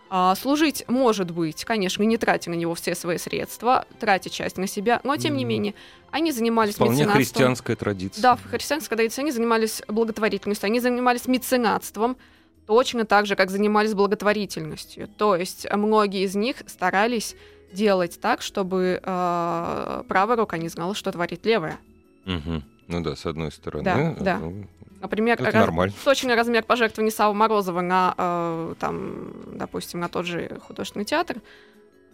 А, 0.10 0.36
служить 0.36 0.84
может 0.88 1.32
быть, 1.32 1.66
конечно, 1.66 2.04
не 2.04 2.18
тратя 2.18 2.50
на 2.50 2.56
него 2.56 2.74
все 2.76 2.96
свои 2.96 3.18
средства, 3.18 3.86
тратя 4.00 4.30
часть 4.30 4.58
на 4.58 4.68
себя, 4.68 5.02
но 5.04 5.18
тем 5.18 5.34
mm. 5.34 5.38
не 5.38 5.46
менее 5.46 5.74
они 6.12 6.32
занимались 6.32 6.76
Вполне 6.76 6.94
меценатством. 6.94 7.24
христианская 7.24 7.76
традиция. 7.76 8.22
Да, 8.22 8.36
в 8.36 8.46
христианской 8.46 8.96
традиции 8.98 9.22
они 9.22 9.32
занимались 9.32 9.82
благотворительностью, 9.88 10.68
они 10.68 10.80
занимались 10.80 11.28
меценатством, 11.28 12.18
точно 12.66 13.06
так 13.06 13.26
же, 13.26 13.36
как 13.36 13.50
занимались 13.50 13.94
благотворительностью. 13.94 15.08
То 15.18 15.36
есть 15.36 15.68
многие 15.72 16.24
из 16.24 16.36
них 16.36 16.58
старались 16.68 17.36
делать 17.72 18.20
так, 18.20 18.42
чтобы 18.42 19.00
э, 19.02 20.04
правая 20.08 20.38
рука 20.38 20.58
не 20.58 20.70
знала, 20.70 20.96
что 20.96 21.12
творит 21.12 21.46
левая. 21.46 21.78
Угу. 22.26 22.64
Ну 22.88 23.02
да, 23.02 23.16
с 23.16 23.26
одной 23.26 23.52
стороны. 23.52 23.84
Да, 23.84 24.16
да. 24.20 24.40
Ну, 24.40 24.66
Например, 25.02 25.36
это 25.36 25.46
раз, 25.46 25.54
нормально. 25.54 25.94
точный 26.04 26.36
размер 26.36 26.64
пожертвований 26.64 27.12
Савы 27.12 27.34
Морозова 27.36 27.82
на, 27.82 28.16
э, 28.18 28.74
там, 28.80 29.32
допустим, 29.58 30.00
на 30.00 30.10
тот 30.10 30.26
же 30.26 30.60
художественный 30.68 31.06
театр 31.06 31.38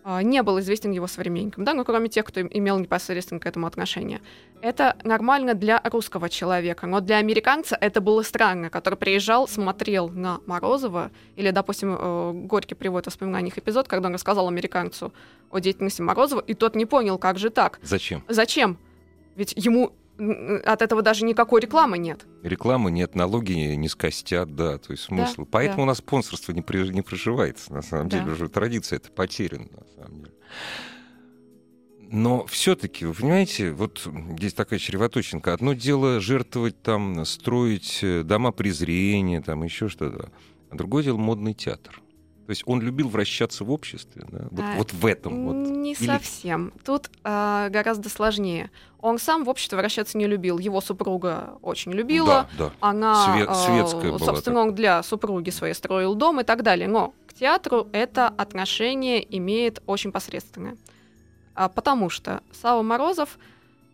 не 0.06 0.42
был 0.44 0.60
известен 0.60 0.92
его 0.92 1.08
современникам, 1.08 1.64
да, 1.64 1.74
ну, 1.74 1.84
кроме 1.86 2.10
тех, 2.10 2.26
кто 2.26 2.42
имел 2.42 2.80
непосредственно 2.80 3.40
к 3.40 3.46
этому 3.46 3.68
отношение. 3.68 4.22
Это 4.62 4.96
нормально 5.04 5.54
для 5.54 5.82
русского 5.84 6.30
человека, 6.30 6.88
но 6.88 7.02
для 7.02 7.18
американца 7.18 7.78
это 7.80 8.02
было 8.02 8.22
странно, 8.22 8.70
который 8.70 8.96
приезжал, 8.96 9.48
смотрел 9.48 10.10
на 10.10 10.40
Морозова, 10.46 11.12
или, 11.36 11.52
допустим, 11.52 11.96
э, 11.98 12.32
Горький 12.34 12.76
приводит 12.76 13.06
в 13.06 13.08
воспоминаниях 13.08 13.58
эпизод, 13.58 13.88
когда 13.88 14.08
он 14.08 14.14
рассказал 14.14 14.48
американцу 14.48 15.14
о 15.50 15.60
деятельности 15.60 16.02
Морозова, 16.02 16.42
и 16.42 16.54
тот 16.54 16.76
не 16.76 16.86
понял, 16.86 17.18
как 17.18 17.38
же 17.38 17.50
так. 17.50 17.80
Зачем? 17.84 18.24
Зачем? 18.28 18.78
Ведь 19.36 19.54
ему 19.56 19.94
от 20.66 20.82
этого 20.82 21.02
даже 21.02 21.26
никакой 21.26 21.62
рекламы 21.62 21.98
нет. 21.98 22.26
Рекламы 22.44 22.92
нет, 22.92 23.16
налоги 23.16 23.54
не 23.54 23.90
скостят, 23.90 24.56
да, 24.56 24.78
то 24.78 24.92
есть 24.92 25.04
смысл. 25.04 25.42
Да, 25.42 25.48
Поэтому 25.52 25.78
да. 25.78 25.84
у 25.84 25.86
нас 25.88 25.98
спонсорство 26.00 26.52
не, 26.52 26.62
при, 26.62 26.88
не 26.90 27.02
проживается, 27.02 27.74
на 27.74 27.82
самом 27.82 28.10
да. 28.10 28.20
деле, 28.20 28.32
уже 28.32 28.50
традиция 28.50 28.98
это 28.98 29.12
потеряна, 29.12 29.68
на 29.72 29.86
самом 29.96 30.24
деле. 30.24 30.36
Но 32.14 32.46
все-таки, 32.46 33.06
вы 33.06 33.14
понимаете, 33.14 33.72
вот 33.72 34.06
здесь 34.38 34.54
такая 34.54 34.80
чревоточинка. 34.80 35.54
Одно 35.54 35.72
дело 35.74 36.20
жертвовать 36.20 36.82
там, 36.82 37.24
строить 37.24 38.00
э, 38.02 38.24
дома 38.24 38.52
презрения, 38.52 39.42
там 39.42 39.64
еще 39.64 39.88
что-то. 39.88 40.30
а 40.70 40.76
другое 40.76 41.04
дело 41.06 41.18
модный 41.18 41.54
театр. 41.54 42.02
То 42.46 42.50
есть 42.50 42.64
он 42.66 42.82
любил 42.82 43.08
вращаться 43.08 43.64
в 43.64 43.72
обществе, 43.72 44.24
да? 44.30 44.48
вот, 44.52 44.60
А, 44.60 44.76
вот 44.78 44.94
в 44.94 45.06
этом. 45.06 45.46
Вот. 45.48 45.70
Не 45.70 45.94
Или- 45.94 46.06
совсем. 46.08 46.74
Тут 46.84 47.10
а, 47.24 47.70
гораздо 47.70 48.10
сложнее. 48.10 48.72
Он 49.00 49.20
сам 49.20 49.44
в 49.46 49.50
обществе 49.50 49.78
вращаться 49.78 50.18
не 50.18 50.28
любил. 50.28 50.58
Его 50.58 50.82
супруга 50.82 51.56
очень 51.62 51.92
любила. 51.94 52.48
Да, 52.58 52.66
да. 52.66 52.72
Она, 52.82 53.38
Све- 53.38 53.46
а, 53.48 53.54
светская 53.54 54.12
была 54.12 54.20
собственно, 54.20 54.62
он 54.62 54.76
для 54.76 55.02
супруги 55.04 55.50
своей 55.50 55.74
строил 55.74 56.16
дом 56.16 56.40
и 56.42 56.44
так 56.44 56.64
далее. 56.64 56.88
Но 56.88 57.14
к 57.28 57.34
театру 57.34 57.88
это 57.94 58.28
отношение 58.28 59.24
имеет 59.38 59.82
очень 59.86 60.12
посредственное. 60.12 60.78
А, 61.56 61.70
потому 61.70 62.10
что 62.10 62.42
Сава 62.52 62.82
Морозов, 62.82 63.38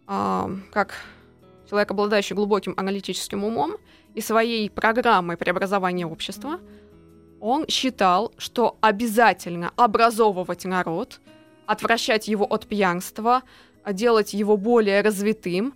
а, 0.07 0.49
как 0.71 0.95
человек, 1.69 1.91
обладающий 1.91 2.35
глубоким 2.35 2.73
аналитическим 2.77 3.43
умом 3.43 3.75
и 4.15 4.21
своей 4.21 4.69
программой 4.69 5.37
преобразования 5.37 6.07
общества, 6.07 6.59
он 7.39 7.67
считал, 7.67 8.31
что 8.37 8.77
обязательно 8.81 9.71
образовывать 9.75 10.65
народ, 10.65 11.19
отвращать 11.65 12.27
его 12.27 12.45
от 12.45 12.67
пьянства, 12.67 13.43
делать 13.91 14.33
его 14.33 14.57
более 14.57 15.01
развитым 15.01 15.73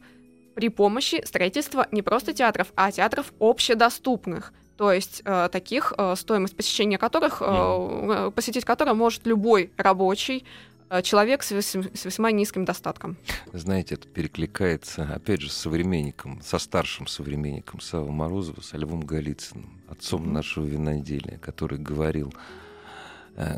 при 0.56 0.69
помощи 0.69 1.24
строительства 1.26 1.88
не 1.91 2.02
просто 2.02 2.34
театров, 2.34 2.71
а 2.76 2.91
театров 2.91 3.34
общедоступных. 3.39 4.54
То 4.78 4.91
есть 4.91 5.21
э, 5.26 5.50
таких, 5.52 5.93
э, 5.97 6.15
стоимость 6.17 6.56
посещения 6.56 6.97
которых, 6.97 7.41
э, 7.41 7.45
э, 7.45 8.32
посетить 8.32 8.65
которые 8.65 8.95
может 8.95 9.26
любой 9.28 9.71
рабочий 9.78 10.43
человек 11.01 11.43
с, 11.43 11.51
вес- 11.51 11.75
с 11.93 12.06
весьма 12.06 12.32
низким 12.32 12.65
достатком. 12.65 13.17
Знаете, 13.54 13.95
это 13.95 14.08
перекликается, 14.08 15.04
опять 15.04 15.41
же, 15.41 15.49
с 15.49 15.54
современником, 15.54 16.41
со 16.41 16.60
старшим 16.60 17.08
современником 17.08 17.80
Савы 17.80 18.12
Морозова, 18.12 18.62
со 18.62 18.77
Львом 18.77 19.01
Голицыным, 19.01 19.82
отцом 19.88 20.34
нашего 20.34 20.65
виноделия, 20.65 21.38
который 21.38 21.80
говорил, 21.80 22.34
э, 23.36 23.56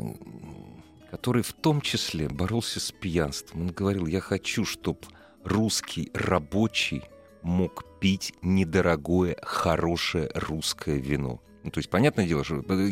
который 1.10 1.42
в 1.42 1.52
том 1.52 1.80
числе 1.80 2.28
боролся 2.28 2.78
с 2.78 2.92
пьянством. 2.92 3.62
Он 3.62 3.68
говорил, 3.68 4.06
я 4.06 4.20
хочу, 4.20 4.64
чтобы 4.64 5.00
русский 5.42 6.10
рабочий 6.14 7.02
мог 7.42 7.84
пить 8.00 8.32
недорогое, 8.42 9.36
хорошее 9.42 10.30
русское 10.34 10.98
вино. 10.98 11.40
Ну, 11.64 11.70
то 11.70 11.78
есть, 11.78 11.88
понятное 11.88 12.26
дело, 12.26 12.44
что 12.44 12.56
э, 12.68 12.88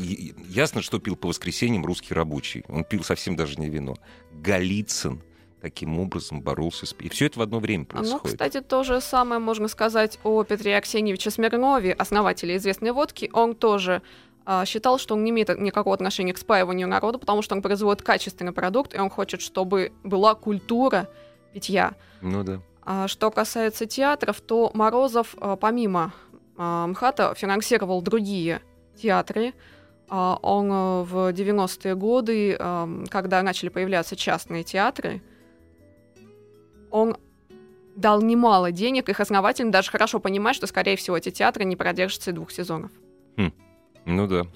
ясно, 0.49 0.81
что 0.81 0.99
пил 0.99 1.15
по 1.15 1.29
воскресеньям 1.29 1.85
русский 1.85 2.15
рабочий. 2.15 2.65
Он 2.69 2.85
пил 2.85 3.05
совсем 3.05 3.37
даже 3.37 3.61
не 3.61 3.69
вино. 3.69 3.97
Голицын 4.33 5.23
таким 5.61 6.01
образом 6.01 6.41
боролся 6.41 6.87
с... 6.87 6.97
И 6.99 7.09
все 7.09 7.27
это 7.27 7.39
в 7.39 7.43
одно 7.43 7.61
время 7.61 7.87
Ну, 7.93 7.99
происходит. 7.99 8.27
кстати, 8.33 8.61
то 8.61 8.83
же 8.83 9.01
самое 9.01 9.41
можно 9.41 9.69
сказать 9.69 10.19
о 10.25 10.43
Петре 10.43 10.77
Аксеньевиче 10.77 11.31
Смирнове, 11.31 11.93
основателе 11.93 12.57
известной 12.57 12.91
водки. 12.91 13.31
Он 13.33 13.55
тоже 13.55 14.03
а, 14.45 14.65
считал, 14.65 14.99
что 14.99 15.15
он 15.15 15.23
не 15.23 15.31
имеет 15.31 15.51
никакого 15.61 15.95
отношения 15.95 16.33
к 16.33 16.39
спаиванию 16.39 16.89
народа, 16.89 17.19
потому 17.19 17.43
что 17.43 17.55
он 17.55 17.63
производит 17.63 18.03
качественный 18.03 18.53
продукт, 18.53 18.95
и 18.95 18.99
он 18.99 19.09
хочет, 19.09 19.41
чтобы 19.41 19.93
была 20.03 20.35
культура 20.35 21.09
питья. 21.53 21.95
Ну 22.23 22.43
да. 22.43 22.61
А 22.85 23.07
что 23.07 23.31
касается 23.31 23.87
театров, 23.87 24.41
то 24.41 24.71
Морозов, 24.75 25.37
а, 25.41 25.57
помимо 25.57 26.13
а, 26.32 26.32
МХАТа, 26.57 27.35
финансировал 27.35 28.03
другие 28.03 28.61
театры. 28.97 29.55
А, 30.09 30.39
Он 30.43 30.71
э, 30.71 31.03
в 31.05 31.33
90-е 31.33 31.95
годы, 31.95 32.57
ам, 32.59 33.07
когда 33.09 33.43
начали 33.43 33.71
появляться 33.71 34.17
частные 34.17 34.63
театры, 34.63 35.23
он 36.91 37.17
дал 37.97 38.21
немало 38.21 38.73
денег 38.73 39.09
их 39.09 39.21
основателям, 39.21 39.71
даже 39.71 39.91
хорошо 39.91 40.21
понимая, 40.21 40.53
что, 40.53 40.67
скорее 40.67 40.97
всего, 40.97 41.17
эти 41.17 41.31
театры 41.31 41.65
не 41.65 41.77
продержатся 41.77 42.31
и 42.31 42.35
двух 42.35 42.51
сезонов. 42.51 42.91
Ну 44.05 44.27
да. 44.27 44.47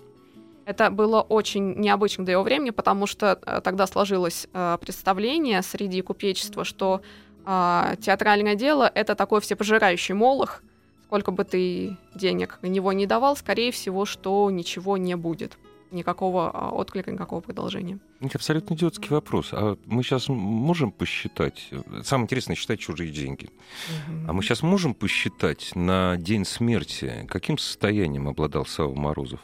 Это 0.66 0.90
было 0.90 1.20
очень 1.20 1.74
необычно 1.74 2.24
для 2.24 2.32
его 2.32 2.42
времени, 2.42 2.70
потому 2.70 3.06
что 3.06 3.38
э, 3.46 3.60
тогда 3.62 3.86
сложилось 3.86 4.48
э, 4.52 4.76
представление 4.80 5.62
среди 5.62 6.02
купечества, 6.02 6.64
что 6.64 7.00
театральное 7.44 8.56
дело— 8.56 8.90
это 8.94 9.14
такой 9.14 9.40
всепожирающий 9.40 10.14
молох. 10.14 10.62
Сколько 11.06 11.30
бы 11.30 11.44
ты 11.44 11.96
денег 12.14 12.58
на 12.62 12.66
него 12.66 12.92
не 12.92 13.06
давал, 13.06 13.36
скорее 13.36 13.70
всего, 13.70 14.04
что 14.04 14.50
ничего 14.50 14.96
не 14.96 15.16
будет. 15.16 15.56
Никакого 15.92 16.50
э, 16.52 16.74
отклика, 16.74 17.12
никакого 17.12 17.40
продолжения. 17.40 18.00
Это 18.20 18.38
абсолютно 18.38 18.74
идиотский 18.74 19.08
вопрос. 19.10 19.50
А 19.52 19.76
мы 19.86 20.02
сейчас 20.02 20.28
можем 20.28 20.90
посчитать... 20.90 21.70
Самое 22.02 22.24
интересное— 22.24 22.56
считать 22.56 22.80
чужие 22.80 23.12
деньги. 23.12 23.50
А 24.26 24.32
мы 24.32 24.42
сейчас 24.42 24.62
можем 24.62 24.94
посчитать 24.94 25.76
на 25.76 26.16
день 26.16 26.44
смерти, 26.44 27.24
каким 27.28 27.56
состоянием 27.56 28.26
обладал 28.26 28.66
Сава 28.66 28.92
Морозов? 28.92 29.40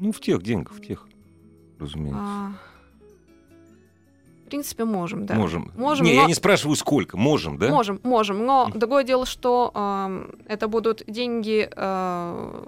Ну, 0.00 0.10
в 0.10 0.20
тех 0.20 0.42
деньгах, 0.42 0.74
в 0.74 0.84
тех, 0.84 1.06
разумеется. 1.78 2.20
А, 2.20 2.52
В 4.44 4.48
принципе, 4.48 4.84
можем, 4.84 5.24
да. 5.26 5.34
Можем. 5.34 5.72
Можем, 5.74 6.04
не, 6.06 6.14
но- 6.14 6.22
я 6.22 6.26
не 6.26 6.34
спрашиваю, 6.34 6.76
сколько. 6.76 7.16
Можем, 7.16 7.56
да? 7.56 7.68
Можем, 7.70 7.98
можем. 8.02 8.44
Но 8.44 8.70
другое 8.74 9.02
дело, 9.04 9.24
что 9.24 9.72
эм, 9.74 10.38
это 10.46 10.68
будут 10.68 11.02
деньги 11.06 11.68
э, 11.74 12.64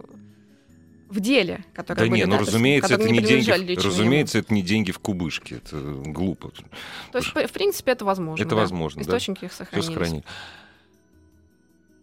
в 1.09 1.21
деле, 1.21 1.65
которые 1.75 2.05
Да 2.05 2.11
были, 2.11 2.21
не, 2.21 2.27
ну 2.27 2.37
есть, 2.39 2.49
разумеется, 2.49 2.95
это 2.95 3.05
не 3.05 3.19
принадлежали 3.21 3.65
деньги. 3.67 3.81
Разумеется, 3.87 4.39
это 4.39 4.55
не 4.55 4.63
деньги 4.63 4.91
в 4.91 4.99
кубышке. 4.99 5.57
Это 5.57 5.77
глупо. 5.79 6.51
То 7.13 7.19
есть, 7.19 7.29
в 7.29 7.53
принципе, 7.53 7.93
это 7.93 8.05
возможно. 8.05 8.43
Это 8.43 8.55
да. 8.55 8.63
возможно, 8.63 9.03
да. 9.05 9.09
Источники 9.11 9.45
их 9.45 9.53
Все 9.53 9.65
сохранились. 9.65 9.87
сохранили. 9.95 10.25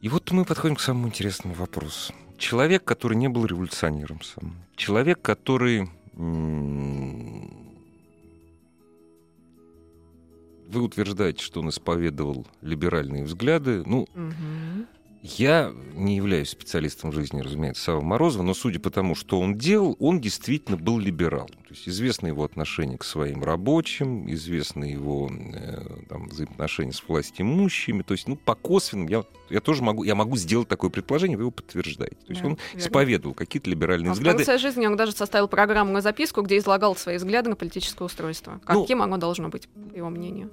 И 0.01 0.09
вот 0.09 0.29
мы 0.31 0.45
подходим 0.45 0.75
к 0.75 0.81
самому 0.81 1.07
интересному 1.07 1.55
вопросу. 1.55 2.13
Человек, 2.37 2.83
который 2.83 3.15
не 3.17 3.27
был 3.29 3.45
революционером 3.45 4.21
сам. 4.21 4.55
Человек, 4.75 5.21
который... 5.21 5.89
м, 6.15 7.62
Вы 10.73 10.81
утверждаете, 10.81 11.43
что 11.43 11.59
он 11.61 11.69
исповедовал 11.69 12.45
либеральные 12.61 13.23
взгляды. 13.23 13.83
Ну, 13.85 14.07
Мгм. 14.15 14.87
я 15.21 15.71
не 15.95 16.15
являюсь 16.17 16.49
специалистом 16.49 17.11
в 17.11 17.13
жизни, 17.13 17.39
разумеется, 17.41 17.81
Сава 17.83 18.01
Морозова, 18.01 18.43
но 18.43 18.53
судя 18.53 18.79
по 18.79 18.89
тому, 18.89 19.15
что 19.15 19.39
он 19.39 19.57
делал, 19.57 19.95
он 19.99 20.19
действительно 20.19 20.75
был 20.77 20.99
либерал. 20.99 21.45
То 21.47 21.69
есть 21.75 21.87
известно 21.87 22.27
его 22.27 22.43
отношение 22.43 22.97
к 22.97 23.03
своим 23.05 23.43
рабочим, 23.43 24.29
известны 24.31 24.85
его 24.85 25.31
э, 25.31 25.81
там, 26.09 26.27
взаимоотношения 26.27 26.91
с 26.91 27.01
властимущими. 27.07 28.01
То 28.03 28.13
есть, 28.13 28.27
ну, 28.27 28.35
по 28.35 28.53
косвенным 28.55 29.07
я, 29.07 29.23
я 29.49 29.59
тоже 29.61 29.81
могу, 29.81 30.03
я 30.03 30.13
могу 30.13 30.35
сделать 30.37 30.67
такое 30.67 30.89
предположение, 30.89 31.37
вы 31.37 31.43
его 31.43 31.51
подтверждаете. 31.51 32.15
То 32.27 32.29
есть 32.33 32.41
Да, 32.41 32.47
он 32.49 32.57
верно. 32.73 32.79
исповедовал 32.79 33.33
какие-то 33.33 33.69
либеральные 33.69 34.09
А 34.11 34.13
в 34.13 34.17
взгляды. 34.17 34.37
конце 34.45 34.57
жизни 34.59 34.85
он 34.85 34.97
даже 34.97 35.13
составил 35.13 35.47
программную 35.47 36.01
записку, 36.01 36.41
где 36.41 36.57
излагал 36.57 36.95
свои 36.95 37.17
взгляды 37.17 37.49
на 37.49 37.55
политическое 37.55 38.03
устройство. 38.03 38.59
Ну, 38.67 38.81
Каким 38.81 39.01
оно 39.01 39.17
должно 39.17 39.49
быть, 39.49 39.67
по 39.69 39.95
его 39.97 40.09
мнению. 40.09 40.51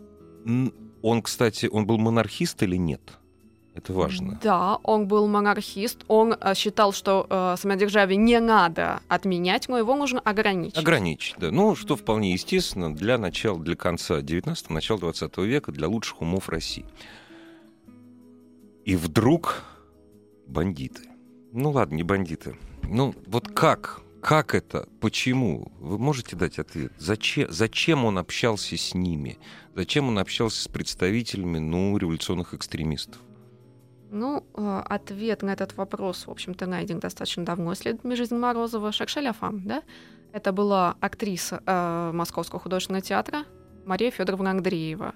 Он, 1.03 1.23
кстати, 1.23 1.67
он 1.67 1.87
был 1.87 1.99
монархист 1.99 2.63
или 2.63 2.77
нет? 2.77 3.01
Это 3.75 3.93
важно. 3.93 4.39
Да, 4.43 4.79
он 4.83 5.07
был 5.07 5.27
монархист. 5.29 6.05
Он 6.09 6.35
э, 6.39 6.55
считал, 6.55 6.93
что 6.93 7.27
э, 7.31 7.55
самодержавие 7.57 8.17
не 8.17 8.41
надо 8.41 9.01
отменять, 9.09 9.69
но 9.69 9.79
его 9.79 9.95
нужно 9.95 10.21
ограничить. 10.21 10.77
Ограничить, 10.77 11.37
да. 11.39 11.51
Ну, 11.51 11.77
что 11.77 11.97
вполне 11.97 12.33
естественно 12.33 12.95
для 12.95 13.17
начала, 13.17 13.59
для 13.59 13.77
конца 13.77 14.21
19-го, 14.21 14.75
начала 14.75 14.99
20 14.99 15.39
века, 15.39 15.73
для 15.73 15.89
лучших 15.89 16.21
умов 16.21 16.49
России. 16.49 16.85
И 18.85 18.97
вдруг 18.97 19.63
бандиты. 20.47 21.03
Ну 21.53 21.71
ладно, 21.71 21.95
не 21.95 22.03
бандиты. 22.03 22.57
Ну 22.83 23.15
вот 23.27 23.49
как? 23.49 24.01
Как 24.23 24.55
это? 24.55 24.87
Почему? 25.01 25.73
Вы 25.81 25.99
можете 25.99 26.37
дать 26.37 26.59
ответ? 26.59 26.93
Зачем, 26.99 27.51
зачем 27.51 28.05
он 28.05 28.19
общался 28.19 28.77
с 28.77 28.95
ними? 28.95 29.39
Зачем 29.75 30.09
он 30.09 30.19
общался 30.19 30.63
с 30.63 30.69
представителями, 30.69 31.59
ну, 31.59 31.97
революционных 31.97 32.53
экстремистов? 32.53 33.21
Ну, 34.11 34.45
э, 34.55 34.83
ответ 34.87 35.43
на 35.43 35.51
этот 35.51 35.77
вопрос, 35.77 36.27
в 36.27 36.31
общем-то, 36.31 36.67
найден 36.67 36.99
достаточно 36.99 37.45
давно 37.45 37.73
исследователями 37.73 38.17
жизни 38.17 38.37
Морозова 38.37 38.93
Шакшеля 38.93 39.35
да? 39.53 39.83
Это 40.33 40.53
была 40.53 40.97
актриса 41.01 41.63
э, 41.65 42.11
Московского 42.13 42.61
художественного 42.61 43.03
театра 43.03 43.45
Мария 43.87 44.11
Федоровна 44.11 44.51
Андреева, 44.51 45.15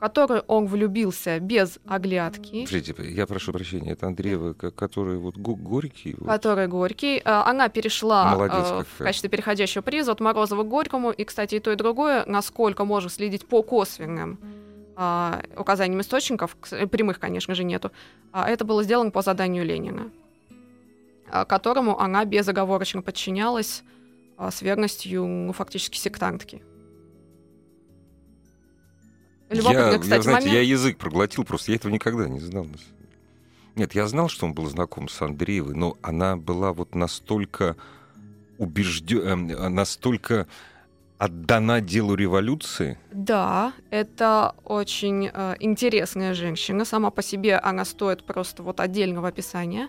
которую 0.00 0.40
он 0.48 0.66
влюбился 0.66 1.38
без 1.38 1.78
оглядки, 1.86 2.64
Подождите, 2.64 2.94
я 3.12 3.26
прошу 3.26 3.52
прощения, 3.52 3.92
это 3.92 4.06
Андреева, 4.06 4.54
ко- 4.54 4.70
который 4.70 5.18
вот 5.18 5.36
го- 5.36 5.54
горький. 5.54 6.14
вот. 6.18 6.26
который 6.26 6.66
Горький. 6.66 7.18
Э, 7.18 7.42
Она 7.44 7.68
перешла 7.68 8.30
Молодец 8.34 8.54
э, 8.70 8.82
в 8.82 8.86
какая. 8.92 9.06
качестве 9.08 9.28
переходящего 9.30 9.82
приза 9.82 10.12
от 10.12 10.20
Морозова 10.20 10.62
к 10.64 10.68
Горькому. 10.68 11.10
И, 11.10 11.24
кстати, 11.24 11.56
и 11.56 11.60
то, 11.60 11.70
и 11.70 11.76
другое, 11.76 12.24
насколько 12.26 12.84
можно 12.84 13.10
следить 13.10 13.46
по 13.46 13.62
косвенным 13.62 14.38
а, 14.96 15.42
указаниям 15.56 16.00
источников, 16.00 16.56
прямых, 16.90 17.18
конечно 17.20 17.54
же, 17.54 17.62
нету, 17.64 17.90
а 18.32 18.48
это 18.50 18.64
было 18.64 18.82
сделано 18.82 19.10
по 19.10 19.22
заданию 19.22 19.64
Ленина, 19.64 20.10
а, 21.30 21.44
которому 21.44 21.98
она 22.00 22.24
безоговорочно 22.24 23.02
подчинялась 23.02 23.82
а, 24.36 24.50
с 24.50 24.62
верностью, 24.62 25.26
ну, 25.26 25.52
фактически, 25.52 25.96
сектантки. 25.98 26.62
Любопытный, 29.50 29.92
я, 29.92 29.98
кстати, 29.98 30.18
я, 30.18 30.22
знаете, 30.22 30.46
момент. 30.46 30.52
я 30.52 30.60
язык 30.60 30.96
проглотил, 30.96 31.44
просто 31.44 31.72
я 31.72 31.76
этого 31.76 31.92
никогда 31.92 32.28
не 32.28 32.40
знал. 32.40 32.66
Нет, 33.74 33.94
я 33.94 34.06
знал, 34.06 34.28
что 34.28 34.46
он 34.46 34.54
был 34.54 34.66
знаком 34.66 35.08
с 35.08 35.20
Андреевой, 35.22 35.74
но 35.74 35.96
она 36.02 36.36
была 36.36 36.72
вот 36.72 36.94
настолько 36.94 37.76
убежден, 38.58 39.46
настолько 39.74 40.46
отдана 41.18 41.80
делу 41.80 42.14
революции? 42.14 42.98
Да, 43.12 43.72
это 43.90 44.54
очень 44.64 45.30
э, 45.32 45.56
интересная 45.60 46.34
женщина. 46.34 46.84
Сама 46.84 47.10
по 47.10 47.22
себе 47.22 47.56
она 47.58 47.84
стоит 47.84 48.24
просто 48.24 48.62
вот 48.62 48.80
отдельного 48.80 49.28
описания. 49.28 49.88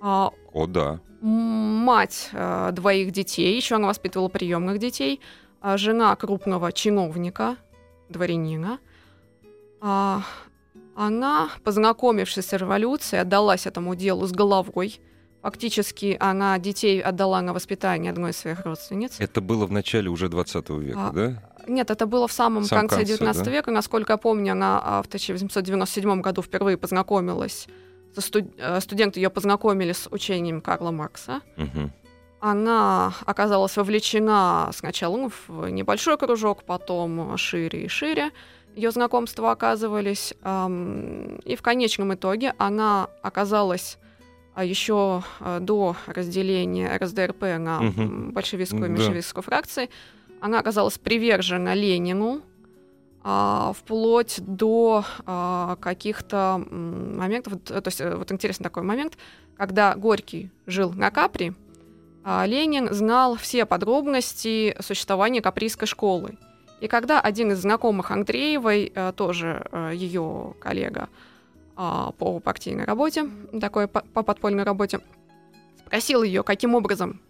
А, 0.00 0.30
О, 0.52 0.66
да. 0.66 1.00
Мать 1.20 2.30
э, 2.32 2.70
двоих 2.72 3.10
детей, 3.10 3.56
еще 3.56 3.76
она 3.76 3.88
воспитывала 3.88 4.28
приемных 4.28 4.78
детей, 4.78 5.20
а 5.60 5.76
жена 5.76 6.14
крупного 6.16 6.72
чиновника, 6.72 7.56
дворянина. 8.12 8.78
А, 9.80 10.22
она, 10.94 11.50
познакомившись 11.64 12.46
с 12.46 12.52
революцией, 12.52 13.22
отдалась 13.22 13.66
этому 13.66 13.94
делу 13.94 14.26
с 14.26 14.32
головой– 14.32 15.00
Фактически 15.42 16.16
она 16.20 16.56
детей 16.60 17.02
отдала 17.02 17.42
на 17.42 17.52
воспитание 17.52 18.12
одной 18.12 18.30
из 18.30 18.36
своих 18.36 18.64
родственниц. 18.64 19.16
Это 19.18 19.40
было 19.40 19.66
в 19.66 19.72
начале 19.72 20.08
уже 20.08 20.28
20 20.28 20.70
века, 20.70 21.08
а, 21.08 21.12
да? 21.12 21.42
Нет, 21.66 21.90
это 21.90 22.06
было 22.06 22.28
в 22.28 22.32
самом 22.32 22.62
Сам 22.64 22.80
конце, 22.80 22.98
конце 22.98 23.12
19 23.12 23.44
да? 23.44 23.50
века. 23.50 23.70
Насколько 23.72 24.12
я 24.12 24.16
помню, 24.18 24.52
она 24.52 24.80
а, 24.82 25.02
в 25.02 25.06
1897 25.06 26.20
году 26.20 26.42
впервые 26.42 26.76
познакомилась. 26.76 27.66
Студ... 28.16 28.44
Э, 28.56 28.80
студенты 28.80 29.18
ее 29.18 29.30
познакомили 29.30 29.92
с 29.92 30.06
учением 30.12 30.60
Карла 30.60 30.92
Маркса. 30.92 31.40
Угу. 31.56 31.90
Она 32.44 33.14
оказалась 33.24 33.76
вовлечена 33.76 34.68
сначала 34.72 35.30
в 35.46 35.68
небольшой 35.68 36.18
кружок, 36.18 36.64
потом 36.64 37.36
шире 37.36 37.84
и 37.84 37.88
шире. 37.88 38.32
Ее 38.74 38.90
знакомства 38.90 39.52
оказывались. 39.52 40.34
И 40.34 41.56
в 41.56 41.62
конечном 41.62 42.14
итоге 42.14 42.54
она 42.58 43.08
оказалась 43.22 43.96
а 44.54 44.64
еще 44.64 45.22
а, 45.40 45.60
до 45.60 45.96
разделения 46.06 46.94
РСДРП 46.98 47.42
на 47.58 47.80
угу. 47.80 48.32
большевистскую 48.32 48.86
и 48.86 48.88
меньшевистскую 48.88 49.42
да. 49.42 49.46
фракции, 49.46 49.88
она 50.40 50.58
оказалась 50.58 50.98
привержена 50.98 51.74
Ленину, 51.74 52.42
а, 53.22 53.72
вплоть 53.72 54.40
до 54.40 55.04
а, 55.24 55.76
каких-то 55.76 56.62
моментов. 56.70 57.54
То 57.62 57.82
есть 57.86 58.00
э, 58.00 58.14
вот 58.14 58.30
интересный 58.30 58.64
такой 58.64 58.82
момент, 58.82 59.16
когда 59.56 59.94
Горький 59.94 60.50
жил 60.66 60.92
на 60.92 61.10
Капри, 61.10 61.54
Ленин 62.24 62.92
знал 62.92 63.36
все 63.36 63.66
подробности 63.66 64.76
существования 64.80 65.40
каприйской 65.40 65.88
школы. 65.88 66.38
И 66.80 66.88
когда 66.88 67.20
один 67.20 67.52
из 67.52 67.60
знакомых 67.60 68.10
Андреевой, 68.10 68.92
э, 68.92 69.12
тоже 69.14 69.66
э, 69.70 69.92
ее 69.94 70.54
коллега, 70.58 71.08
а, 71.76 72.12
по 72.18 72.38
партийной 72.40 72.84
работе, 72.84 73.28
такой 73.60 73.86
по 73.88 74.22
подпольной 74.22 74.64
работе, 74.64 75.00
спросил 75.78 76.22
ее, 76.22 76.42
каким 76.42 76.74
образом 76.74 77.20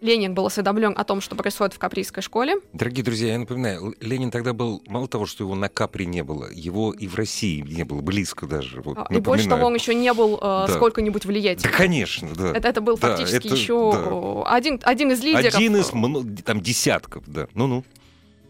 Ленин 0.00 0.34
был 0.34 0.46
осведомлен 0.46 0.94
о 0.96 1.04
том, 1.04 1.20
что 1.20 1.36
происходит 1.36 1.74
в 1.74 1.78
Каприйской 1.78 2.22
школе. 2.22 2.56
Дорогие 2.72 3.04
друзья, 3.04 3.32
я 3.32 3.38
напоминаю, 3.38 3.94
Ленин 4.00 4.30
тогда 4.30 4.52
был, 4.52 4.82
мало 4.86 5.08
того, 5.08 5.26
что 5.26 5.44
его 5.44 5.54
на 5.54 5.68
Капри 5.68 6.06
не 6.06 6.24
было, 6.24 6.50
его 6.50 6.92
и 6.92 7.06
в 7.06 7.14
России 7.16 7.60
не 7.60 7.84
было, 7.84 8.00
близко 8.00 8.46
даже. 8.46 8.80
Вот, 8.80 9.10
и 9.10 9.18
больше 9.18 9.48
того, 9.48 9.66
он 9.66 9.74
еще 9.74 9.94
не 9.94 10.12
был 10.14 10.36
э, 10.36 10.40
да. 10.40 10.68
сколько-нибудь 10.68 11.24
влиятельным. 11.26 11.70
Да, 11.70 11.76
конечно, 11.76 12.28
да. 12.34 12.50
Это, 12.50 12.68
это 12.68 12.80
был 12.80 12.96
да, 12.96 13.08
фактически 13.08 13.46
это, 13.46 13.56
еще 13.56 13.92
да. 13.92 14.54
один, 14.54 14.80
один 14.82 15.12
из 15.12 15.22
лидеров. 15.22 15.54
Один 15.54 15.76
из 15.76 16.42
там, 16.42 16.60
десятков, 16.60 17.24
да. 17.26 17.46
Ну-ну. 17.54 17.84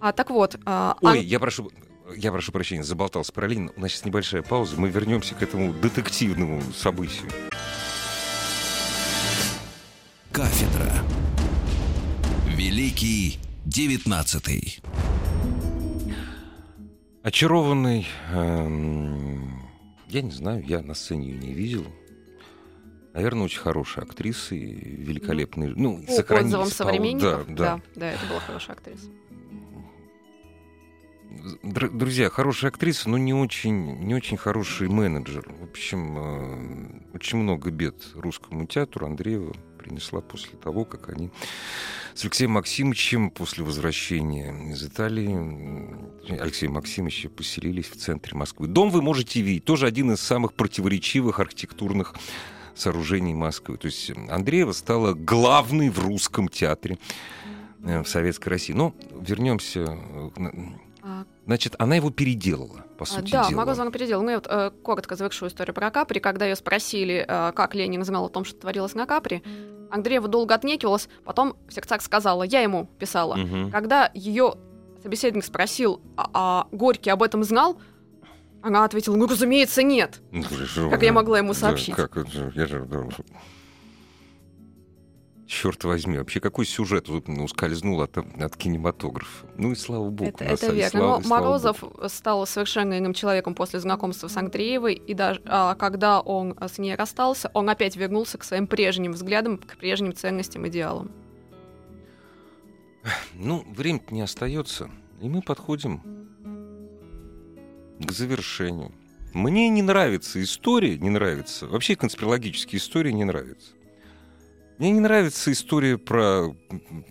А, 0.00 0.12
так 0.12 0.30
вот. 0.30 0.56
А, 0.64 0.96
Ой, 1.02 1.18
ан... 1.18 1.24
я 1.24 1.40
прошу, 1.40 1.70
я 2.16 2.30
прошу 2.30 2.52
прощения, 2.52 2.84
заболтался 2.84 3.32
параллельно. 3.32 3.72
У 3.76 3.80
нас 3.80 3.90
сейчас 3.90 4.04
небольшая 4.04 4.42
пауза. 4.42 4.76
Мы 4.78 4.88
вернемся 4.88 5.34
к 5.34 5.42
этому 5.42 5.72
детективному 5.72 6.62
событию. 6.76 7.28
Кафедра. 10.32 10.92
Великий 12.46 13.40
девятнадцатый. 13.64 14.80
Очарованный, 17.24 18.06
эм, 18.32 19.60
я 20.08 20.22
не 20.22 20.30
знаю, 20.30 20.64
я 20.64 20.82
на 20.82 20.94
сцене 20.94 21.30
ее 21.30 21.38
не 21.38 21.52
видел. 21.52 21.84
Наверное, 23.12 23.44
очень 23.46 23.58
хорошая 23.58 24.04
актриса 24.04 24.54
и 24.54 24.66
великолепный. 25.04 25.74
Ну, 25.74 26.00
По 26.06 26.12
сохранились. 26.12 26.54
отзывам 26.54 26.68
современников, 26.68 27.46
да, 27.48 27.54
да. 27.54 27.54
да, 27.56 27.82
да, 27.96 28.10
это 28.12 28.26
была 28.26 28.38
хорошая 28.40 28.76
актриса 28.76 29.06
друзья, 31.62 32.28
хорошая 32.28 32.70
актриса, 32.70 33.08
но 33.08 33.18
не 33.18 33.34
очень, 33.34 33.98
не 34.00 34.14
очень 34.14 34.36
хороший 34.36 34.88
менеджер. 34.88 35.48
В 35.60 35.64
общем, 35.64 36.18
э, 36.18 37.14
очень 37.14 37.38
много 37.38 37.70
бед 37.70 37.94
русскому 38.14 38.66
театру 38.66 39.06
Андреева 39.06 39.54
принесла 39.78 40.20
после 40.20 40.58
того, 40.58 40.84
как 40.84 41.08
они 41.08 41.30
с 42.14 42.24
Алексеем 42.24 42.52
Максимовичем 42.52 43.30
после 43.30 43.64
возвращения 43.64 44.72
из 44.72 44.84
Италии 44.84 46.40
Алексея 46.40 46.70
Максимовича 46.70 47.28
поселились 47.28 47.86
в 47.86 47.96
центре 47.96 48.36
Москвы. 48.36 48.66
Дом 48.66 48.90
вы 48.90 49.00
можете 49.00 49.40
видеть, 49.40 49.64
тоже 49.64 49.86
один 49.86 50.12
из 50.12 50.20
самых 50.20 50.52
противоречивых 50.52 51.40
архитектурных 51.40 52.14
сооружений 52.74 53.34
Москвы. 53.34 53.78
То 53.78 53.86
есть 53.86 54.10
Андреева 54.28 54.72
стала 54.72 55.14
главной 55.14 55.90
в 55.90 55.98
русском 55.98 56.48
театре 56.48 56.98
э, 57.84 58.02
в 58.02 58.08
Советской 58.08 58.50
России. 58.50 58.72
Но 58.72 58.94
вернемся 59.20 59.86
а, 59.88 60.30
Значит, 61.46 61.74
она 61.78 61.96
его 61.96 62.10
переделала, 62.10 62.84
по 62.98 63.04
а, 63.04 63.06
сути 63.06 63.32
да, 63.32 63.48
дела. 63.48 63.58
Морозова 63.58 63.82
она 63.82 63.90
переделала. 63.90 64.22
Мы 64.22 64.34
вот 64.34 64.46
э, 64.48 64.70
коротко 64.82 65.16
завершу 65.16 65.46
историю 65.46 65.74
про 65.74 65.90
Капри. 65.90 66.20
Когда 66.20 66.46
ее 66.46 66.56
спросили, 66.56 67.24
э, 67.26 67.52
как 67.52 67.74
Ленин 67.74 68.04
знал 68.04 68.26
о 68.26 68.28
том, 68.28 68.44
что 68.44 68.60
творилось 68.60 68.94
на 68.94 69.06
Капри, 69.06 69.42
Андреева 69.90 70.28
долго 70.28 70.54
отнекивалась, 70.54 71.08
потом 71.24 71.56
в 71.68 71.72
сердцах 71.72 72.02
сказала, 72.02 72.42
я 72.44 72.60
ему 72.60 72.88
писала. 72.98 73.38
Угу. 73.38 73.70
Когда 73.72 74.10
ее 74.14 74.54
собеседник 75.02 75.44
спросил, 75.44 76.00
а, 76.16 76.30
а 76.32 76.68
Горький 76.70 77.10
об 77.10 77.22
этом 77.22 77.42
знал, 77.42 77.80
она 78.62 78.84
ответила, 78.84 79.16
ну, 79.16 79.26
разумеется, 79.26 79.82
нет. 79.82 80.20
Ну, 80.30 80.44
как 80.90 81.02
я 81.02 81.12
могла 81.12 81.38
ему 81.38 81.54
сообщить? 81.54 81.96
Да, 81.96 82.08
как, 82.08 82.28
я 82.28 82.66
же, 82.66 82.86
черт 85.50 85.84
возьми, 85.84 86.16
вообще 86.16 86.40
какой 86.40 86.64
сюжет 86.64 87.08
ну, 87.08 87.44
ускользнул 87.44 88.00
от, 88.00 88.16
от 88.16 88.56
кинематографа? 88.56 89.46
Ну 89.56 89.72
и 89.72 89.74
слава 89.74 90.08
богу. 90.08 90.30
Это, 90.30 90.44
это 90.44 90.72
верно. 90.72 91.00
Слава, 91.00 91.20
Но 91.22 91.28
Морозов 91.28 91.80
богу. 91.80 92.08
стал 92.08 92.46
совершенно 92.46 92.98
иным 92.98 93.12
человеком 93.12 93.54
после 93.54 93.80
знакомства 93.80 94.28
с 94.28 94.36
Андреевой, 94.36 94.94
и 94.94 95.12
даже 95.12 95.42
а, 95.44 95.74
когда 95.74 96.20
он 96.20 96.56
с 96.60 96.78
ней 96.78 96.94
расстался, 96.94 97.50
он 97.52 97.68
опять 97.68 97.96
вернулся 97.96 98.38
к 98.38 98.44
своим 98.44 98.66
прежним 98.66 99.12
взглядам, 99.12 99.58
к 99.58 99.76
прежним 99.76 100.14
ценностям, 100.14 100.66
идеалам. 100.68 101.10
Ну, 103.34 103.64
время 103.76 104.00
не 104.10 104.22
остается, 104.22 104.90
и 105.20 105.28
мы 105.28 105.42
подходим 105.42 106.00
к 107.98 108.12
завершению. 108.12 108.92
Мне 109.34 109.68
не 109.68 109.82
нравится 109.82 110.42
история, 110.42 110.96
не 110.98 111.10
нравится. 111.10 111.66
Вообще 111.66 111.96
конспирологические 111.96 112.78
истории 112.78 113.12
не 113.12 113.24
нравятся. 113.24 113.72
Мне 114.80 114.92
не 114.92 115.00
нравится 115.00 115.52
история 115.52 115.98
про, 115.98 116.56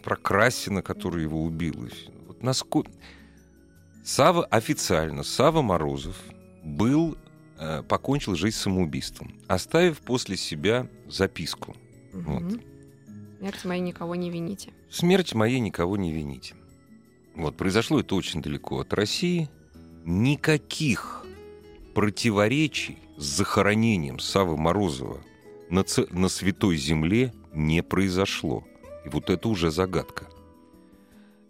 про 0.01 0.15
Красина, 0.15 0.81
который 0.81 1.21
его 1.21 1.43
убил. 1.43 1.87
Вот 2.25 2.41
насколько... 2.41 2.89
Сава 4.03 4.43
официально, 4.45 5.21
Сава 5.21 5.61
Морозов 5.61 6.15
был, 6.63 7.15
э, 7.59 7.83
покончил 7.83 8.33
жизнь 8.33 8.57
самоубийством, 8.57 9.35
оставив 9.47 9.99
после 9.99 10.35
себя 10.35 10.89
записку. 11.07 11.75
Угу. 12.11 12.31
Вот. 12.31 12.61
Смерть 13.37 13.65
моей 13.65 13.81
никого 13.81 14.15
не 14.15 14.31
вините. 14.31 14.73
Смерть 14.89 15.35
моей 15.35 15.59
никого 15.59 15.95
не 15.95 16.11
вините. 16.11 16.55
Вот, 17.35 17.55
произошло 17.55 17.99
это 17.99 18.15
очень 18.15 18.41
далеко 18.41 18.79
от 18.79 18.91
России. 18.95 19.47
Никаких 20.05 21.23
противоречий 21.93 22.97
с 23.15 23.25
захоронением 23.25 24.17
Савы 24.17 24.57
Морозова 24.57 25.21
на, 25.69 25.85
на 26.09 26.29
Святой 26.29 26.75
Земле 26.75 27.31
не 27.53 27.83
произошло. 27.83 28.63
И 29.05 29.09
вот 29.09 29.29
это 29.29 29.47
уже 29.47 29.71
загадка. 29.71 30.27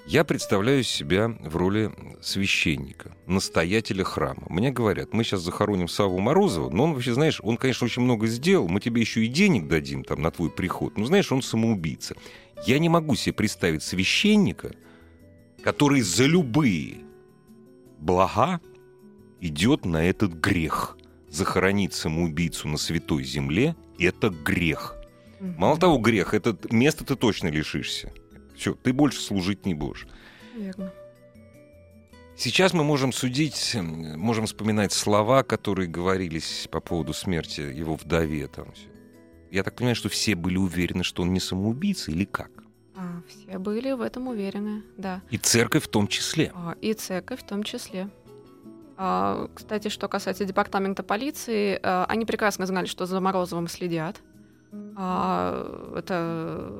Я 0.05 0.23
представляю 0.23 0.81
себя 0.83 1.27
в 1.39 1.55
роли 1.55 1.91
священника, 2.19 3.15
настоятеля 3.27 4.03
храма. 4.03 4.43
Мне 4.49 4.71
говорят, 4.71 5.13
мы 5.13 5.23
сейчас 5.23 5.41
захороним 5.41 5.87
Саву 5.87 6.17
Морозова, 6.19 6.71
но 6.71 6.85
он 6.85 6.93
вообще, 6.93 7.13
знаешь, 7.13 7.39
он, 7.43 7.57
конечно, 7.57 7.85
очень 7.85 8.01
много 8.01 8.25
сделал, 8.25 8.67
мы 8.67 8.79
тебе 8.79 9.01
еще 9.01 9.23
и 9.23 9.27
денег 9.27 9.67
дадим 9.67 10.03
там 10.03 10.21
на 10.23 10.31
твой 10.31 10.49
приход. 10.49 10.97
Но 10.97 11.05
знаешь, 11.05 11.31
он 11.31 11.43
самоубийца. 11.43 12.15
Я 12.65 12.79
не 12.79 12.89
могу 12.89 13.15
себе 13.15 13.33
представить 13.33 13.83
священника, 13.83 14.71
который 15.63 16.01
за 16.01 16.25
любые 16.25 17.01
блага 17.99 18.61
идет 19.41 19.85
на 19.85 20.05
этот 20.05 20.33
грех. 20.33 20.97
Захоронить 21.29 21.93
самоубийцу 21.93 22.67
на 22.67 22.77
святой 22.77 23.23
земле– 23.23 23.75
это 23.99 24.29
грех. 24.29 24.98
Мало 25.39 25.77
того, 25.77 25.97
грех, 25.97 26.33
это 26.33 26.57
место 26.69 27.05
ты 27.05 27.15
точно 27.15 27.47
лишишься. 27.47 28.11
Все, 28.55 28.73
ты 28.73 28.91
больше 28.93 29.21
служить 29.21 29.65
не 29.65 29.73
будешь. 29.73 30.07
Верно. 30.55 30.91
Сейчас 32.35 32.73
мы 32.73 32.83
можем 32.83 33.11
судить, 33.11 33.75
можем 33.75 34.45
вспоминать 34.45 34.93
слова, 34.93 35.43
которые 35.43 35.87
говорились 35.89 36.67
по 36.71 36.79
поводу 36.79 37.13
смерти 37.13 37.61
его 37.61 37.95
вдове. 37.95 38.47
Там. 38.47 38.73
Я 39.51 39.63
так 39.63 39.75
понимаю, 39.75 39.95
что 39.95 40.07
все 40.09 40.35
были 40.35 40.57
уверены, 40.57 41.03
что 41.03 41.23
он 41.23 41.33
не 41.33 41.39
самоубийца 41.39 42.11
или 42.11 42.23
как? 42.25 42.51
А, 42.95 43.21
Все 43.27 43.57
были 43.57 43.91
в 43.91 44.01
этом 44.01 44.27
уверены, 44.27 44.83
да. 44.97 45.21
И 45.29 45.37
церковь 45.37 45.83
в 45.85 45.87
том 45.87 46.07
числе. 46.07 46.51
А, 46.53 46.75
И 46.81 46.93
церковь 46.93 47.41
в 47.41 47.43
том 47.45 47.63
числе. 47.63 48.09
А, 48.97 49.49
Кстати, 49.53 49.87
что 49.87 50.07
касается 50.07 50.45
департамента 50.45 51.03
полиции, 51.03 51.79
а, 51.81 52.05
они 52.07 52.25
прекрасно 52.25 52.65
знали, 52.65 52.85
что 52.85 53.05
за 53.05 53.19
Морозовым 53.19 53.67
следят. 53.67 54.21
А, 54.95 55.93
Это 55.97 56.71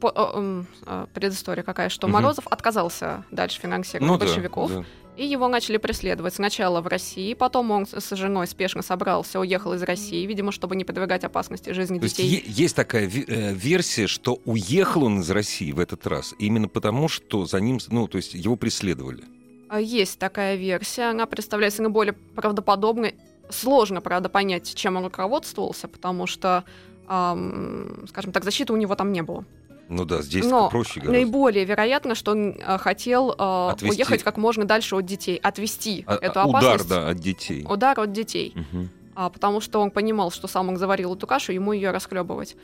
по- 0.00 0.12
а, 0.14 0.64
а, 0.86 1.06
предыстория 1.14 1.62
какая, 1.62 1.88
что 1.88 2.06
Мгм. 2.06 2.14
Морозов 2.14 2.46
отказался 2.48 3.24
дальше 3.30 3.60
финансировать 3.60 4.08
Ну 4.10 4.18
да, 4.18 4.24
большевиков. 4.26 4.70
да. 4.72 4.84
И 5.16 5.24
его 5.26 5.48
начали 5.48 5.78
преследовать 5.78 6.34
сначала 6.34 6.80
в 6.80 6.86
России, 6.86 7.34
потом 7.34 7.70
он 7.72 7.86
с 7.86 8.14
женой 8.16 8.46
спешно 8.46 8.82
собрался, 8.82 9.40
уехал 9.40 9.72
из 9.74 9.82
России, 9.82 10.24
видимо, 10.26 10.52
чтобы 10.52 10.76
не 10.76 10.84
подвергать 10.84 11.24
опасности 11.24 11.70
жизни 11.70 11.98
То 11.98 12.04
есть 12.04 12.16
детей. 12.18 12.36
е- 12.36 12.42
есть 12.46 12.76
такая 12.76 13.04
э, 13.08 13.52
версия, 13.54 14.06
что 14.06 14.38
уехал 14.44 15.04
он 15.04 15.20
из 15.20 15.30
России 15.30 15.72
в 15.72 15.80
этот 15.80 16.06
раз 16.06 16.34
именно 16.38 16.68
потому, 16.68 17.08
что 17.08 17.46
за 17.46 17.58
ним, 17.60 17.78
ну, 17.88 18.06
то 18.06 18.16
есть 18.18 18.34
его 18.34 18.54
преследовали. 18.56 19.24
А, 19.68 19.80
Есть 19.80 20.18
такая 20.18 20.56
версия, 20.56 21.10
она 21.10 21.26
представляется 21.26 21.82
наиболее 21.82 22.12
правдоподобной. 22.12 23.16
Сложно, 23.50 24.00
правда, 24.02 24.28
понять, 24.28 24.74
чем 24.74 24.96
он 24.96 25.04
руководствовался, 25.04 25.88
потому 25.88 26.26
что, 26.26 26.64
скажем 27.08 28.32
так, 28.32 28.44
защиты 28.44 28.72
у 28.72 28.76
него 28.76 28.94
там 28.94 29.12
не 29.12 29.22
было. 29.22 29.44
Ну 29.88 30.04
да, 30.04 30.20
здесь 30.20 30.44
Но 30.44 30.68
проще 30.68 31.00
гораздо. 31.00 31.12
Наиболее 31.12 31.64
вероятно, 31.64 32.14
что 32.14 32.32
он 32.32 32.56
а, 32.62 32.76
хотел 32.76 33.34
а, 33.38 33.70
Отвести. 33.72 33.96
уехать 33.96 34.22
как 34.22 34.36
можно 34.36 34.66
дальше 34.66 34.94
от 34.96 35.06
детей, 35.06 35.36
отвести 35.36 36.04
А- 36.06 36.16
эту 36.16 36.40
а, 36.40 36.44
Удар, 36.44 36.64
опасность. 36.64 36.90
да, 36.90 37.08
от 37.08 37.16
детей. 37.18 37.64
Удар 37.66 37.98
от 37.98 38.12
детей. 38.12 38.52
Мгм. 38.54 38.90
а, 39.14 39.30
потому 39.30 39.60
что 39.62 39.80
он 39.80 39.90
понимал, 39.90 40.30
что 40.30 40.46
сам 40.46 40.68
он 40.68 40.76
заварил 40.76 41.14
эту 41.14 41.26
кашу, 41.26 41.52
ему 41.52 41.72
ее 41.72 41.90
расхлебывать. 41.90 42.54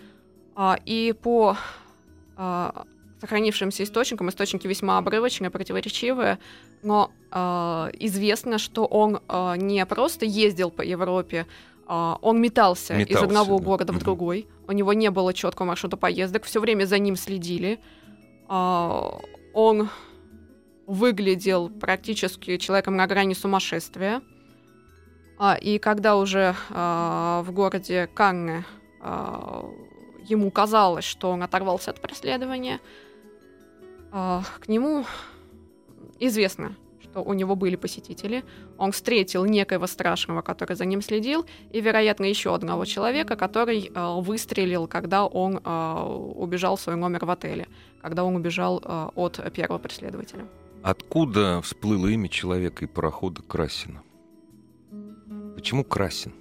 А, 0.54 0.78
и 0.84 1.14
по 1.20 1.56
а, 2.36 2.84
сохранившимся 3.22 3.84
источникам, 3.84 4.28
источники 4.28 4.66
весьма 4.66 4.98
обрывочные, 4.98 5.48
противоречивые, 5.50 6.38
но 6.82 7.10
а, 7.30 7.88
известно, 7.98 8.58
что 8.58 8.84
он 8.84 9.20
а, 9.28 9.56
не 9.56 9.84
просто 9.86 10.26
ездил 10.26 10.70
по 10.70 10.82
Европе, 10.82 11.46
а, 11.86 12.18
он 12.22 12.40
метался, 12.40 12.94
из 12.94 13.00
Метался, 13.00 13.26
одного 13.26 13.58
да. 13.58 13.64
города 13.64 13.92
в 13.92 13.98
другой. 13.98 14.48
У 14.66 14.72
него 14.72 14.92
не 14.92 15.10
было 15.10 15.34
четкого 15.34 15.66
маршрута 15.66 15.96
поездок, 15.96 16.44
все 16.44 16.60
время 16.60 16.86
за 16.86 16.98
ним 16.98 17.16
следили. 17.16 17.80
А, 18.48 19.20
он 19.52 19.88
выглядел 20.86 21.68
практически 21.68 22.56
человеком 22.58 22.96
на 22.96 23.06
грани 23.06 23.34
сумасшествия. 23.34 24.22
А, 25.38 25.56
и 25.56 25.78
когда 25.78 26.16
уже 26.16 26.54
в 26.70 27.46
городе 27.48 28.08
Канне 28.14 28.64
ему 30.26 30.50
казалось, 30.50 31.04
что 31.04 31.30
он 31.30 31.42
оторвался 31.42 31.90
от 31.90 32.00
преследования, 32.00 32.80
к 34.10 34.68
нему 34.68 35.04
известно, 36.18 36.76
что 37.14 37.22
у 37.22 37.32
него 37.32 37.54
были 37.54 37.76
посетители. 37.76 38.42
Он 38.76 38.90
встретил 38.90 39.44
некоего 39.44 39.86
страшного, 39.86 40.42
который 40.42 40.74
за 40.76 40.84
ним 40.84 41.00
следил, 41.00 41.46
и, 41.70 41.80
вероятно, 41.80 42.24
еще 42.24 42.54
одного 42.54 42.84
человека, 42.84 43.36
который 43.36 43.90
а, 43.94 44.20
выстрелил, 44.20 44.88
когда 44.88 45.24
он 45.24 45.60
а, 45.64 46.04
убежал 46.06 46.74
в 46.76 46.80
свой 46.80 46.96
номер 46.96 47.24
в 47.24 47.30
отеле, 47.30 47.66
когда 48.02 48.24
он 48.24 48.34
убежал 48.34 48.82
а, 48.84 49.10
от 49.14 49.40
первого 49.52 49.78
преследователя. 49.78 50.44
Откуда 50.82 51.60
всплыло 51.62 52.08
имя 52.08 52.28
человека 52.28 52.84
и 52.84 52.88
парохода 52.88 53.42
Красина? 53.42 54.02
Почему 55.54 55.84
Красин? 55.84 56.32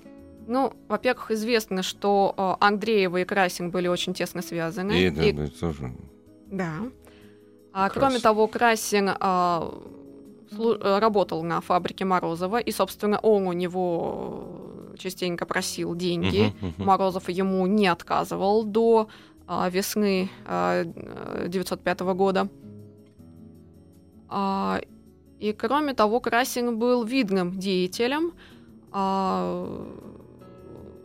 Ну, 0.47 0.73
во-первых, 0.89 1.31
известно, 1.31 1.83
что 1.83 2.33
а, 2.35 2.57
Андреева 2.59 3.17
и 3.17 3.25
Красин 3.25 3.69
были 3.69 3.87
очень 3.87 4.13
тесно 4.15 4.41
связаны. 4.41 4.91
И 4.93 5.03
это, 5.03 5.21
И- 5.21 5.47
тоже- 5.49 5.93
Да. 6.51 6.73
А, 7.71 7.89
Красин. 7.89 8.01
кроме 8.01 8.19
того, 8.19 8.47
Красин 8.47 9.09
а, 9.19 9.71
э, 9.71 10.02
работал 10.81 11.43
на 11.43 11.61
фабрике 11.61 12.05
Морозова, 12.05 12.57
и, 12.57 12.71
собственно, 12.71 13.19
он 13.19 13.47
у 13.47 13.53
него 13.53 14.93
частенько 14.97 15.45
просил 15.45 15.95
деньги. 15.95 16.53
Мгм, 16.61 16.73
мгм. 16.77 16.85
Морозов 16.85 17.29
ему 17.29 17.65
не 17.67 17.87
отказывал 17.87 18.63
до 18.63 19.07
а, 19.47 19.69
весны 19.69 20.29
а, 20.45 20.85
905 21.47 21.99
года. 22.15 22.47
А, 24.29 24.81
и, 25.39 25.51
кроме 25.53 25.93
того, 25.93 26.19
Красин 26.19 26.77
был 26.77 27.03
видным 27.03 27.59
деятелем. 27.59 28.33
А, 28.91 29.67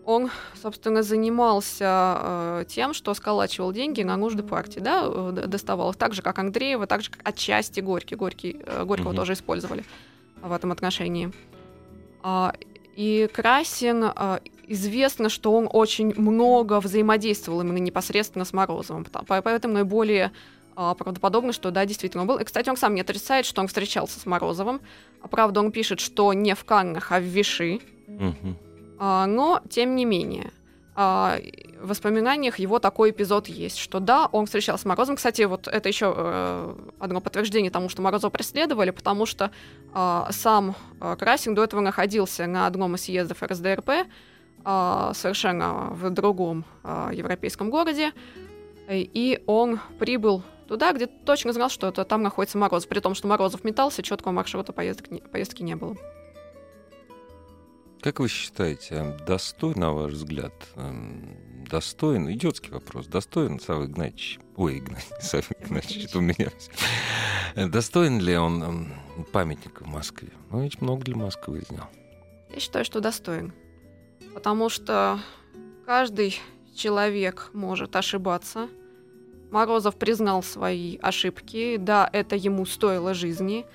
он, 0.08 0.30
собственно, 0.62 1.02
занимался 1.02 2.16
э, 2.18 2.64
тем, 2.66 2.94
что 2.94 3.12
сколачивал 3.12 3.72
деньги 3.72 4.02
на 4.02 4.16
нужды 4.16 4.42
партии, 4.42 4.80
да, 4.80 5.04
э, 5.04 5.44
доставал 5.46 5.90
их 5.90 5.96
так 5.96 6.14
же, 6.14 6.22
как 6.22 6.38
Андреева, 6.38 6.86
так 6.86 7.02
же, 7.02 7.10
как 7.10 7.20
отчасти 7.28 7.80
Горький. 7.80 8.16
Горький 8.16 8.58
э, 8.64 8.84
Горького 8.84 9.10
Мгм. 9.10 9.16
тоже 9.16 9.34
использовали 9.34 9.84
в 10.40 10.50
этом 10.50 10.72
отношении. 10.72 11.30
А, 12.22 12.54
и 12.96 13.28
Красин, 13.30 14.02
а, 14.02 14.40
известно, 14.66 15.28
что 15.28 15.52
он 15.52 15.68
очень 15.70 16.14
много 16.18 16.80
взаимодействовал 16.80 17.60
именно 17.60 17.76
непосредственно 17.76 18.46
с 18.46 18.54
Морозовым, 18.54 19.06
поэтому 19.26 19.74
наиболее 19.74 20.32
а, 20.74 20.94
правдоподобно, 20.94 21.52
что 21.52 21.70
да, 21.70 21.84
действительно 21.84 22.22
он 22.22 22.28
был. 22.28 22.38
И, 22.38 22.44
кстати, 22.44 22.70
он 22.70 22.78
сам 22.78 22.94
не 22.94 23.02
отрицает, 23.02 23.44
что 23.44 23.60
он 23.60 23.68
встречался 23.68 24.18
с 24.18 24.24
Морозовым. 24.24 24.80
А, 25.20 25.28
Правда, 25.28 25.60
он 25.60 25.70
пишет, 25.70 26.00
что 26.00 26.32
не 26.32 26.54
в 26.54 26.64
Каннах, 26.64 27.12
а 27.12 27.20
в 27.20 27.24
Виши. 27.24 27.80
Мгм. 28.06 28.56
А, 28.98 29.26
но, 29.26 29.60
тем 29.70 29.94
не 29.96 30.04
менее, 30.04 30.50
а, 30.94 31.38
в 31.80 31.88
воспоминаниях 31.88 32.58
его 32.58 32.78
такой 32.80 33.10
эпизод 33.10 33.46
есть, 33.48 33.78
что 33.78 34.00
да, 34.00 34.28
он 34.32 34.46
встречался 34.46 34.82
с 34.82 34.84
Морозом. 34.84 35.16
Кстати, 35.16 35.42
вот 35.42 35.68
это 35.68 35.88
еще 35.88 36.12
э, 36.16 36.74
одно 36.98 37.20
подтверждение 37.20 37.70
тому, 37.70 37.88
что 37.88 38.02
Морозова 38.02 38.30
преследовали, 38.30 38.90
потому 38.90 39.24
что 39.26 39.52
а, 39.94 40.28
сам 40.32 40.74
а, 41.00 41.14
Красин 41.14 41.54
до 41.54 41.62
этого 41.62 41.80
находился 41.80 42.46
на 42.46 42.66
одном 42.66 42.96
из 42.96 43.02
съездов 43.02 43.42
РСДРП, 43.42 43.90
совершенно 44.64 45.90
в 45.92 46.10
другом 46.10 46.64
европейском 47.12 47.70
городе, 47.70 48.12
и- 48.90 49.40
он 49.46 49.78
прибыл 49.98 50.42
туда, 50.66 50.92
где 50.92 51.06
точно 51.06 51.52
знал, 51.52 51.70
что 51.70 51.86
это 51.86 52.04
там 52.04 52.22
находится 52.22 52.58
Морозов, 52.58 52.88
при 52.88 52.98
том, 53.00 53.14
что 53.14 53.28
Морозов 53.28 53.64
метался, 53.64 54.02
четкого 54.02 54.32
маршрута 54.32 54.72
поездок 54.72 55.10
не- 55.10 55.20
поездки 55.20 55.62
не 55.62 55.76
было. 55.76 55.96
Как 58.00 58.20
вы 58.20 58.28
считаете, 58.28 58.94
а 58.94 59.18
достоин, 59.26 59.80
на 59.80 59.92
ваш 59.92 60.12
взгляд, 60.12 60.52
эм, 60.76 61.36
достоин, 61.68 62.30
идиотский 62.30 62.70
вопрос, 62.70 63.06
достоин 63.06 63.58
Савва 63.58 63.86
Игнатьевич, 63.86 64.38
ой, 64.56 64.78
Игнатьевич, 64.78 65.14
Савва 65.20 65.54
Игнатьевич, 65.60 66.04
это 66.06 66.18
у 66.18 66.20
меня, 66.20 66.48
Э, 67.54 67.66
достоин 67.66 68.20
ли 68.20 68.36
он 68.36 68.62
эм, 68.62 68.92
памятника 69.32 69.82
в 69.82 69.88
Москве? 69.88 70.30
Ну, 70.50 70.62
ведь 70.62 70.80
много 70.80 71.04
для 71.04 71.16
Москвы 71.16 71.62
сделал. 71.62 71.88
Я 72.54 72.60
считаю, 72.60 72.84
что 72.84 73.00
достоин. 73.00 73.52
Потому 74.34 74.68
что 74.68 75.18
каждый 75.86 76.38
человек 76.74 77.50
может 77.52 77.96
ошибаться. 77.96 78.68
Морозов 79.50 79.96
признал 79.96 80.42
свои 80.42 80.98
ошибки. 80.98 81.76
Да, 81.78 82.08
это 82.12 82.36
ему 82.36 82.64
стоило 82.66 83.14
жизни. 83.14 83.66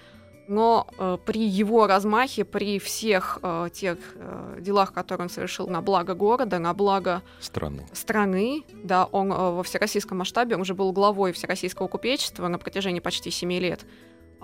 Но 0.48 0.88
э, 0.98 1.18
при 1.26 1.46
его 1.46 1.88
размахе, 1.88 2.44
при 2.44 2.78
всех 2.78 3.40
э, 3.42 3.70
тех 3.72 3.98
э, 4.16 4.58
делах, 4.60 4.92
которые 4.92 5.26
он 5.26 5.30
совершил 5.30 5.68
на 5.68 5.82
благо 5.82 6.16
города, 6.16 6.60
на 6.60 6.74
благо 6.74 7.22
Страны. 7.40 7.88
страны, 7.94 8.64
да, 8.84 9.06
он 9.06 9.32
э, 9.32 9.36
во 9.36 9.64
всероссийском 9.64 10.18
масштабе, 10.18 10.56
он 10.56 10.62
уже 10.62 10.74
был 10.74 10.92
главой 10.92 11.32
Всероссийского 11.32 11.88
купечества 11.88 12.50
на 12.50 12.58
протяжении 12.58 13.00
почти 13.00 13.32
семи 13.32 13.60
лет. 13.60 13.86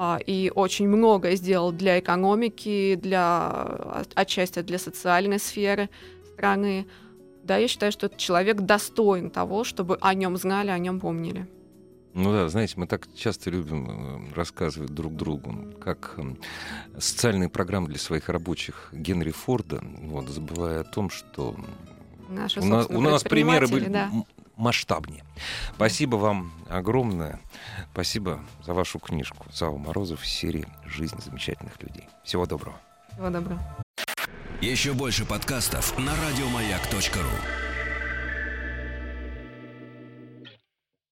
А, 0.01 0.17
и 0.25 0.49
очень 0.55 0.87
многое 0.87 1.35
сделал 1.35 1.73
для 1.73 1.99
экономики, 1.99 2.95
для 2.95 3.19
а, 3.21 4.03
отчасти 4.15 4.61
для 4.61 4.79
социальной 4.79 5.39
сферы 5.39 5.89
страны. 6.33 6.87
Да, 7.43 7.57
я 7.57 7.67
считаю, 7.67 7.91
что 7.91 8.05
этот 8.05 8.17
человек 8.17 8.61
достоин 8.61 9.29
того, 9.29 9.65
чтобы 9.65 9.97
о 9.99 10.13
нем 10.13 10.37
знали, 10.37 10.69
о 10.69 10.79
нем 10.79 11.01
помнили. 11.01 11.47
Ну 12.13 12.31
да, 12.31 12.49
знаете, 12.49 12.73
мы 12.77 12.87
так 12.87 13.07
часто 13.15 13.49
любим 13.49 14.31
э, 14.31 14.33
рассказывать 14.33 14.93
друг 14.93 15.15
другу, 15.15 15.73
как 15.79 16.15
эм, 16.17 16.37
социальные 16.97 17.49
программы 17.49 17.87
для 17.87 17.99
своих 17.99 18.29
рабочих 18.29 18.89
Генри 18.91 19.31
Форда, 19.31 19.81
вот, 20.01 20.27
забывая 20.29 20.81
о 20.81 20.83
том, 20.83 21.09
что 21.09 21.55
Наши, 22.29 22.59
у 22.59 22.65
нас, 22.65 22.83
собственно, 22.83 22.99
у 22.99 23.11
нас 23.11 23.23
примеры 23.23 23.67
были 23.67 23.89
да. 23.89 24.11
масштабнее. 24.55 25.23
Спасибо 25.75 26.15
вам 26.15 26.51
огромное. 26.67 27.39
Спасибо 27.93 28.43
за 28.65 28.73
вашу 28.73 28.99
книжку. 28.99 29.45
Зава 29.53 29.77
Морозов 29.77 30.23
из 30.23 30.29
серии 30.29 30.67
«Жизнь 30.85 31.19
замечательных 31.23 31.81
людей». 31.81 32.07
Всего 32.23 32.45
доброго. 32.45 32.79
Всего 33.13 33.29
доброго. 33.29 33.61
Еще 34.61 34.93
больше 34.93 35.25
подкастов 35.25 35.97
на 35.97 36.13
радиомаяк.ру. 36.15 37.68